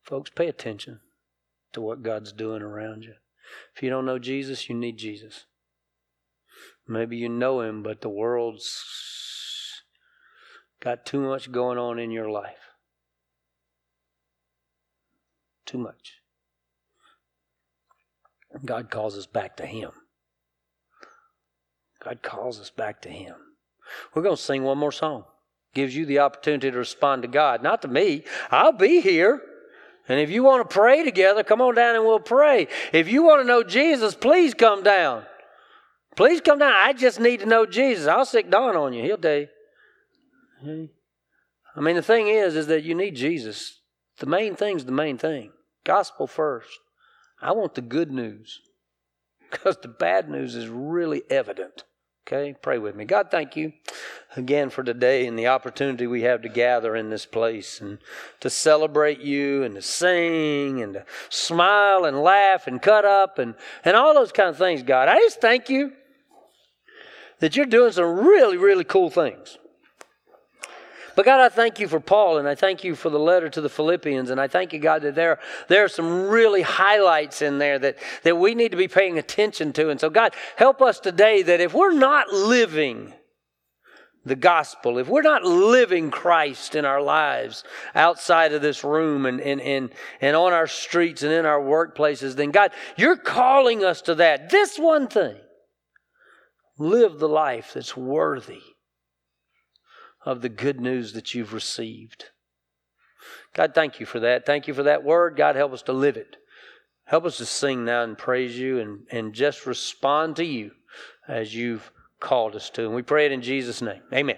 Folks, 0.04 0.30
pay 0.30 0.48
attention 0.50 1.00
to 1.72 1.80
what 1.80 2.04
God's 2.04 2.34
doing 2.34 2.62
around 2.62 3.04
you. 3.04 3.14
If 3.74 3.82
you 3.82 3.90
don't 3.90 4.06
know 4.06 4.20
Jesus, 4.20 4.68
you 4.68 4.76
need 4.76 4.98
Jesus. 4.98 5.46
Maybe 6.86 7.16
you 7.16 7.30
know 7.30 7.62
him, 7.62 7.82
but 7.82 8.02
the 8.02 8.10
world's 8.10 8.84
got 10.82 11.06
too 11.06 11.22
much 11.22 11.50
going 11.50 11.78
on 11.78 11.98
in 11.98 12.12
your 12.12 12.30
life. 12.30 12.71
Too 15.72 15.78
much. 15.78 16.16
God 18.66 18.92
calls 18.92 19.18
us 19.18 19.26
back 19.26 19.56
to 19.56 19.66
him. 19.66 19.92
God 22.04 22.22
calls 22.22 22.60
us 22.60 22.70
back 22.70 23.02
to 23.04 23.10
him. 23.10 23.36
We're 24.14 24.22
going 24.22 24.36
to 24.36 24.42
sing 24.42 24.64
one 24.64 24.78
more 24.78 24.92
song. 24.92 25.24
Gives 25.74 25.96
you 25.96 26.06
the 26.06 26.20
opportunity 26.20 26.70
to 26.70 26.78
respond 26.78 27.22
to 27.22 27.30
God, 27.30 27.64
not 27.64 27.82
to 27.84 27.88
me. 27.88 28.26
I'll 28.50 28.74
be 28.74 29.00
here. 29.00 29.42
And 30.10 30.20
if 30.20 30.30
you 30.30 30.44
want 30.44 30.70
to 30.70 30.74
pray 30.74 31.06
together, 31.06 31.42
come 31.42 31.62
on 31.62 31.76
down 31.76 31.96
and 31.96 32.04
we'll 32.04 32.20
pray. 32.20 32.68
If 32.92 33.08
you 33.08 33.24
want 33.24 33.42
to 33.42 33.48
know 33.48 33.64
Jesus, 33.64 34.14
please 34.14 34.54
come 34.54 34.84
down. 34.84 35.24
Please 36.18 36.42
come 36.42 36.60
down. 36.60 36.74
I 36.76 36.92
just 36.92 37.22
need 37.22 37.40
to 37.40 37.46
know 37.46 37.66
Jesus. 37.66 38.08
I'll 38.08 38.26
stick 38.26 38.52
Don 38.52 38.76
on 38.76 38.92
you. 38.92 39.04
He'll 39.04 39.18
tell 39.18 39.38
you. 40.66 40.90
I 41.78 41.80
mean, 41.80 41.96
the 41.96 42.02
thing 42.02 42.28
is, 42.28 42.58
is 42.58 42.68
that 42.68 42.84
you 42.84 42.94
need 42.94 43.16
Jesus. 43.16 43.80
The 44.20 44.26
main 44.26 44.58
thing's 44.58 44.84
the 44.84 44.92
main 44.92 45.18
thing. 45.18 45.54
Gospel 45.84 46.28
first. 46.28 46.80
I 47.42 47.52
want 47.54 47.76
the 47.76 47.82
good 47.82 48.12
news 48.12 48.62
because 49.50 49.78
the 49.78 49.88
bad 49.88 50.30
news 50.30 50.56
is 50.56 50.68
really 50.68 51.24
evident. 51.30 51.84
Okay, 52.28 52.56
pray 52.62 52.78
with 52.78 52.96
me. 52.96 53.04
God, 53.04 53.30
thank 53.32 53.58
you 53.58 53.74
again 54.38 54.70
for 54.70 54.84
today 54.84 55.26
and 55.26 55.38
the 55.38 55.48
opportunity 55.48 56.06
we 56.06 56.22
have 56.22 56.44
to 56.44 56.50
gather 56.50 56.96
in 56.96 57.10
this 57.10 57.26
place 57.26 57.82
and 57.82 57.98
to 58.40 58.50
celebrate 58.50 59.20
you 59.20 59.64
and 59.64 59.76
to 59.76 59.82
sing 59.82 60.82
and 60.82 60.94
to 60.94 61.06
smile 61.30 62.06
and 62.06 62.22
laugh 62.22 62.68
and 62.68 62.82
cut 62.82 63.06
up 63.06 63.40
and, 63.40 63.56
and 63.84 63.98
all 63.98 64.14
those 64.14 64.32
kind 64.32 64.50
of 64.50 64.58
things, 64.58 64.84
God. 64.84 65.10
I 65.10 65.18
just 65.18 65.42
thank 65.42 65.70
you 65.70 65.94
that 67.40 67.56
you're 67.56 67.66
doing 67.66 67.92
some 67.92 68.20
really, 68.20 68.58
really 68.58 68.84
cool 68.84 69.10
things. 69.10 69.58
But 71.22 71.26
God, 71.28 71.40
I 71.40 71.50
thank 71.50 71.80
you 71.80 71.88
for 71.88 72.00
Paul 72.00 72.40
and 72.40 72.48
I 72.48 72.56
thank 72.56 72.84
you 72.84 72.96
for 72.96 73.12
the 73.12 73.20
letter 73.20 73.48
to 73.48 73.62
the 73.62 73.70
Philippians. 73.70 74.32
And 74.32 74.42
I 74.42 74.48
thank 74.48 74.74
you, 74.74 74.80
God, 74.80 75.04
that 75.04 75.14
there, 75.14 75.38
there 75.68 75.86
are 75.86 75.88
some 75.88 76.30
really 76.30 76.64
highlights 76.64 77.44
in 77.44 77.60
there 77.60 77.78
that, 77.78 78.00
that 78.24 78.38
we 78.38 78.56
need 78.56 78.72
to 78.72 78.76
be 78.76 78.88
paying 78.88 79.20
attention 79.20 79.72
to. 79.74 79.92
And 79.92 80.00
so, 80.00 80.10
God, 80.10 80.34
help 80.56 80.82
us 80.82 81.00
today 81.00 81.44
that 81.44 81.62
if 81.62 81.76
we're 81.76 81.94
not 81.94 82.30
living 82.30 83.14
the 84.26 84.36
gospel, 84.36 84.98
if 84.98 85.08
we're 85.08 85.22
not 85.22 85.44
living 85.44 86.10
Christ 86.10 86.74
in 86.74 86.86
our 86.86 87.04
lives 87.04 87.64
outside 87.94 88.52
of 88.54 88.64
this 88.64 88.84
room 88.84 89.28
and, 89.28 89.40
and, 89.40 89.62
and, 89.62 89.92
and 90.22 90.36
on 90.36 90.54
our 90.54 90.66
streets 90.66 91.22
and 91.22 91.32
in 91.32 91.46
our 91.46 91.62
workplaces, 91.62 92.36
then 92.36 92.50
God, 92.50 92.72
you're 92.98 93.16
calling 93.16 93.84
us 93.84 94.02
to 94.02 94.16
that. 94.16 94.50
This 94.50 94.80
one 94.80 95.08
thing 95.08 95.38
live 96.80 97.20
the 97.20 97.30
life 97.30 97.74
that's 97.76 97.96
worthy 97.96 98.64
of 100.26 100.42
the 100.42 100.50
good 100.50 100.80
news 100.80 101.14
that 101.14 101.34
you've 101.34 101.54
received. 101.54 102.26
God, 103.54 103.74
thank 103.74 104.00
you 104.00 104.06
for 104.06 104.20
that. 104.20 104.46
Thank 104.46 104.68
you 104.68 104.74
for 104.74 104.84
that 104.84 105.04
word. 105.04 105.36
God, 105.36 105.56
help 105.56 105.74
us 105.74 105.82
to 105.84 105.94
live 105.94 106.18
it. 106.18 106.38
Help 107.06 107.26
us 107.26 107.38
to 107.38 107.46
sing 107.46 107.84
now 107.84 108.04
and 108.04 108.18
praise 108.18 108.58
you 108.58 108.80
and, 108.80 109.06
and 109.12 109.34
just 109.34 109.66
respond 109.66 110.36
to 110.38 110.46
you 110.46 110.72
as 111.28 111.54
you've 111.54 111.92
called 112.20 112.56
us 112.56 112.70
to. 112.72 112.86
And 112.86 112.96
we 112.96 113.02
pray 113.02 113.26
it 113.26 113.32
in 113.32 113.42
Jesus' 113.42 113.82
name. 113.82 114.02
Amen. 114.14 114.38